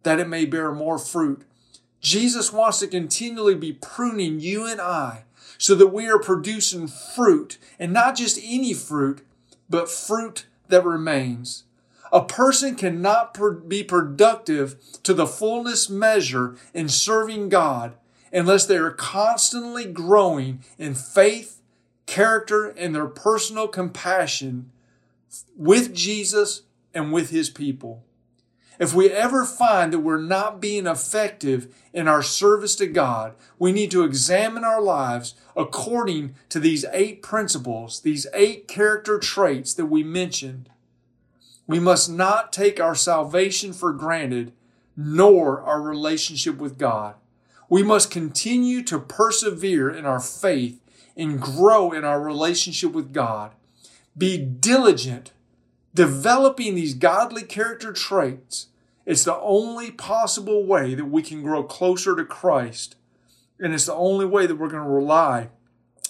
that 0.02 0.19
it 0.19 0.28
may 0.28 0.45
bear 0.45 0.71
more 0.71 0.97
fruit. 0.97 1.43
Jesus 2.00 2.52
wants 2.52 2.80
to 2.80 2.88
continually 2.88 3.54
be 3.54 3.74
pruning 3.74 4.39
you 4.39 4.65
and 4.65 4.82
I 4.82 5.26
so 5.60 5.76
that 5.76 5.89
we 5.89 6.08
are 6.08 6.17
producing 6.17 6.88
fruit 6.88 7.60
and 7.78 7.93
not 7.93 8.15
just 8.15 8.39
any 8.43 8.74
fruit, 8.74 9.24
but 9.69 9.89
fruit 9.89 10.47
that 10.69 10.84
remains. 10.84 11.65
A 12.12 12.24
person 12.24 12.76
cannot 12.76 13.38
be 13.67 13.84
productive 13.84 14.76
to 15.04 15.13
the 15.13 15.28
fullness 15.28 15.89
measure 15.89 16.58
in 16.74 16.89
serving 16.89 17.50
God 17.50 17.93
unless 18.34 18.65
they 18.65 18.78
are 18.78 18.91
constantly 18.91 19.86
growing 19.86 20.63
in 20.78 20.93
faith, 20.93 21.62
character, 22.06 22.67
and 22.67 22.93
their 22.93 23.08
personal 23.08 23.67
compassion 23.67 24.71
with 25.56 25.93
Jesus 25.93 26.63
and 26.93 27.13
with 27.13 27.30
his 27.30 27.50
people. 27.50 28.04
If 28.78 28.93
we 28.93 29.12
ever 29.12 29.45
find 29.45 29.93
that 29.93 30.00
we're 30.00 30.17
not 30.17 30.60
being 30.60 30.88
effective 30.88 31.74
in 31.93 32.08
our 32.08 32.24
service 32.24 32.76
to 32.78 32.88
God, 32.88 33.36
we 33.60 33.71
need 33.71 33.91
to 33.91 34.04
examine 34.04 34.63
our 34.63 34.82
lives 34.82 35.36
according 35.56 36.36
to 36.50 36.60
these 36.60 36.84
eight 36.91 37.21
principles, 37.21 38.02
these 38.02 38.26
eight 38.34 38.67
character 38.67 39.19
traits 39.19 39.74
that 39.76 39.86
we 39.86 40.04
mentioned 40.04 40.67
we 41.72 41.80
must 41.80 42.10
not 42.10 42.52
take 42.52 42.80
our 42.80 42.96
salvation 42.96 43.72
for 43.72 43.94
granted, 43.94 44.52
nor 44.98 45.62
our 45.62 45.82
relationship 45.82 46.58
with 46.58 46.78
God. 46.78 47.16
We 47.70 47.82
must 47.82 48.12
continue 48.12 48.84
to 48.84 49.00
persevere 49.00 49.90
in 49.90 50.06
our 50.06 50.20
faith 50.20 50.82
and 51.16 51.42
grow 51.42 51.94
in 51.94 52.04
our 52.04 52.22
relationship 52.22 52.92
with 52.92 53.14
God. 53.14 53.54
Be 54.18 54.38
diligent, 54.38 55.32
developing 55.94 56.76
these 56.76 56.94
godly 56.94 57.44
character 57.44 57.94
traits. 57.94 58.68
It's 59.06 59.24
the 59.24 59.38
only 59.38 59.92
possible 59.92 60.66
way 60.66 60.94
that 60.96 61.06
we 61.06 61.22
can 61.22 61.42
grow 61.42 61.64
closer 61.64 62.16
to 62.16 62.26
Christ. 62.26 62.98
And 63.60 63.74
it's 63.74 63.86
the 63.86 63.94
only 63.94 64.26
way 64.26 64.46
that 64.46 64.56
we're 64.56 64.68
going 64.68 64.84
to 64.84 64.90
rely 64.90 65.50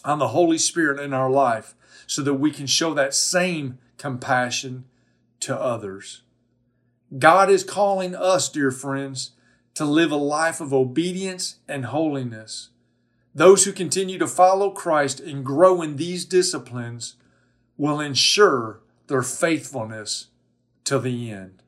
on 0.04 0.17
the 0.17 0.30
Holy 0.30 0.58
Spirit 0.58 1.00
in 1.00 1.13
our 1.13 1.30
life 1.30 1.76
so 2.08 2.24
that 2.24 2.36
we 2.36 2.50
can 2.50 2.65
show 2.65 2.93
that 2.95 3.13
same 3.13 3.78
compassion 3.97 4.86
to 5.41 5.60
others. 5.60 6.21
God 7.17 7.49
is 7.49 7.63
calling 7.63 8.15
us, 8.15 8.49
dear 8.49 8.71
friends, 8.71 9.32
to 9.75 9.86
live 9.86 10.12
a 10.12 10.17
life 10.17 10.62
of 10.62 10.73
obedience 10.73 11.58
and 11.67 11.86
holiness. 11.86 12.69
Those 13.34 13.65
who 13.65 13.71
continue 13.71 14.17
to 14.17 14.27
follow 14.27 14.71
Christ 14.71 15.19
and 15.19 15.45
grow 15.45 15.82
in 15.82 15.97
these 15.97 16.25
disciplines 16.25 17.15
will 17.77 17.99
ensure 17.99 18.80
their 19.08 19.23
faithfulness 19.23 20.27
to 20.86 20.99
the 20.99 21.32
end. 21.32 21.63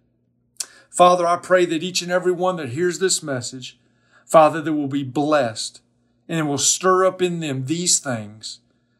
Father, 0.89 1.25
I 1.25 1.38
pray 1.38 1.65
that 1.65 1.83
each 1.83 2.01
and 2.01 2.12
every 2.12 2.31
one 2.31 2.57
that 2.57 2.69
hears 2.69 2.99
this 2.99 3.23
message, 3.23 3.79
Father, 4.25 4.62
that 4.62 4.73
will 4.73 4.88
be 4.88 5.03
blessed 5.03 5.81
and 6.29 6.39
it 6.39 6.43
will 6.43 6.57
stir 6.57 7.05
up 7.05 7.21
in 7.21 7.39
them 7.39 7.65
these 7.65 7.99
things, 7.99 8.59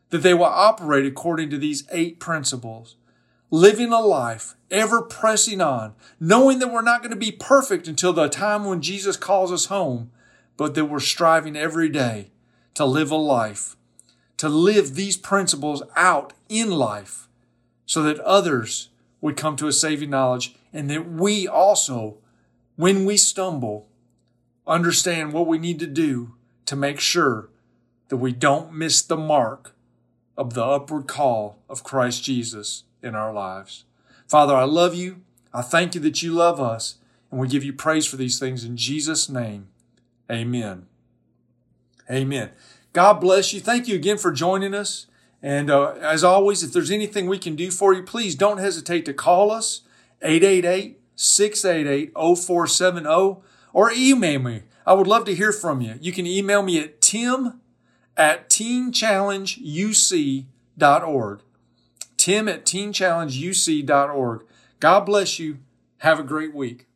that 0.10 0.20
they 0.20 0.34
will 0.34 0.46
operate 0.46 1.06
according 1.06 1.50
to 1.52 1.58
these 1.58 1.88
eight 1.92 2.20
principles 2.20 2.96
living 3.54 3.94
a 3.94 4.00
life, 4.00 4.56
ever 4.72 5.00
pressing 5.00 5.62
on, 5.62 5.94
knowing 6.20 6.58
that 6.58 6.72
we're 6.72 6.82
not 6.82 7.02
going 7.02 7.12
to 7.12 7.16
be 7.16 7.32
perfect 7.32 7.88
until 7.88 8.12
the 8.12 8.28
time 8.28 8.66
when 8.66 8.82
Jesus 8.82 9.16
calls 9.16 9.52
us 9.52 9.66
home, 9.66 10.10
but 10.58 10.74
that 10.74 10.86
we're 10.86 11.00
striving 11.00 11.56
every 11.56 11.88
day 11.88 12.32
to 12.74 12.84
live 12.84 13.12
a 13.12 13.16
life, 13.16 13.76
to 14.38 14.50
live 14.50 14.96
these 14.96 15.18
principles 15.18 15.84
out 15.96 16.34
in 16.50 16.72
life 16.72 17.28
so 17.86 18.02
that 18.02 18.20
others 18.22 18.90
would 19.22 19.38
come 19.38 19.56
to 19.56 19.68
a 19.68 19.72
saving 19.72 20.10
knowledge 20.10 20.56
and 20.74 20.90
that 20.90 21.08
we 21.08 21.48
also, 21.48 22.18
when 22.76 23.06
we 23.06 23.16
stumble, 23.16 23.88
understand 24.66 25.32
what 25.32 25.46
we 25.46 25.60
need 25.60 25.78
to 25.78 25.86
do 25.86 26.34
to 26.66 26.76
make 26.76 27.00
sure 27.00 27.50
that 28.08 28.18
we 28.18 28.32
don't 28.32 28.74
miss 28.74 29.04
the 29.04 29.16
mark 29.16 29.76
of 30.36 30.56
the 30.56 30.66
upward 30.66 31.06
call 31.06 31.60
of 31.70 31.84
Christ 31.84 32.24
Jesus 32.24 32.86
in 33.04 33.16
our 33.16 33.34
lives. 33.34 33.84
Father, 34.28 34.56
I 34.56 34.64
love 34.64 34.96
you. 34.96 35.22
I 35.54 35.62
thank 35.62 35.94
you 35.94 36.02
that 36.02 36.24
you 36.24 36.34
love 36.34 36.60
us, 36.60 36.96
and 37.30 37.40
we 37.40 37.48
give 37.48 37.64
you 37.64 37.74
praise 37.74 38.08
for 38.08 38.18
these 38.18 38.40
things 38.40 38.64
in 38.64 38.78
Jesus' 38.78 39.30
name. 39.30 39.68
Amen. 40.32 40.88
Amen. 42.10 42.50
God 42.94 43.20
bless 43.20 43.54
you. 43.54 43.60
Thank 43.60 43.88
you 43.88 43.94
again 43.96 44.18
for 44.18 44.32
joining 44.32 44.74
us. 44.74 45.06
And 45.42 45.70
uh, 45.70 45.92
as 46.02 46.24
always, 46.24 46.64
if 46.64 46.72
there's 46.72 46.92
anything 46.92 47.28
we 47.28 47.38
can 47.38 47.56
do 47.56 47.70
for 47.70 47.94
you, 47.94 48.04
please 48.04 48.36
don't 48.36 48.60
hesitate 48.60 49.04
to 49.06 49.14
call 49.14 49.52
us 49.52 49.82
888 50.22 51.02
688 51.16 52.14
0470 52.14 53.42
or 53.74 53.92
email 53.92 54.40
me. 54.40 54.62
I 54.86 54.94
would 54.94 55.08
love 55.08 55.26
to 55.26 55.36
hear 55.36 55.52
from 55.52 55.82
you. 55.82 55.96
You 56.00 56.14
can 56.14 56.26
email 56.26 56.62
me 56.62 56.80
at 56.80 57.02
tim 57.02 57.60
at 58.16 58.50
teenchallengeuc.org 58.50 61.42
tim 62.24 62.48
at 62.48 62.66
teenchallengeuc.org. 62.66 64.46
God 64.80 65.00
bless 65.02 65.40
you. 65.40 65.58
Have 65.98 66.20
a 66.22 66.24
great 66.24 66.56
week. 66.56 66.88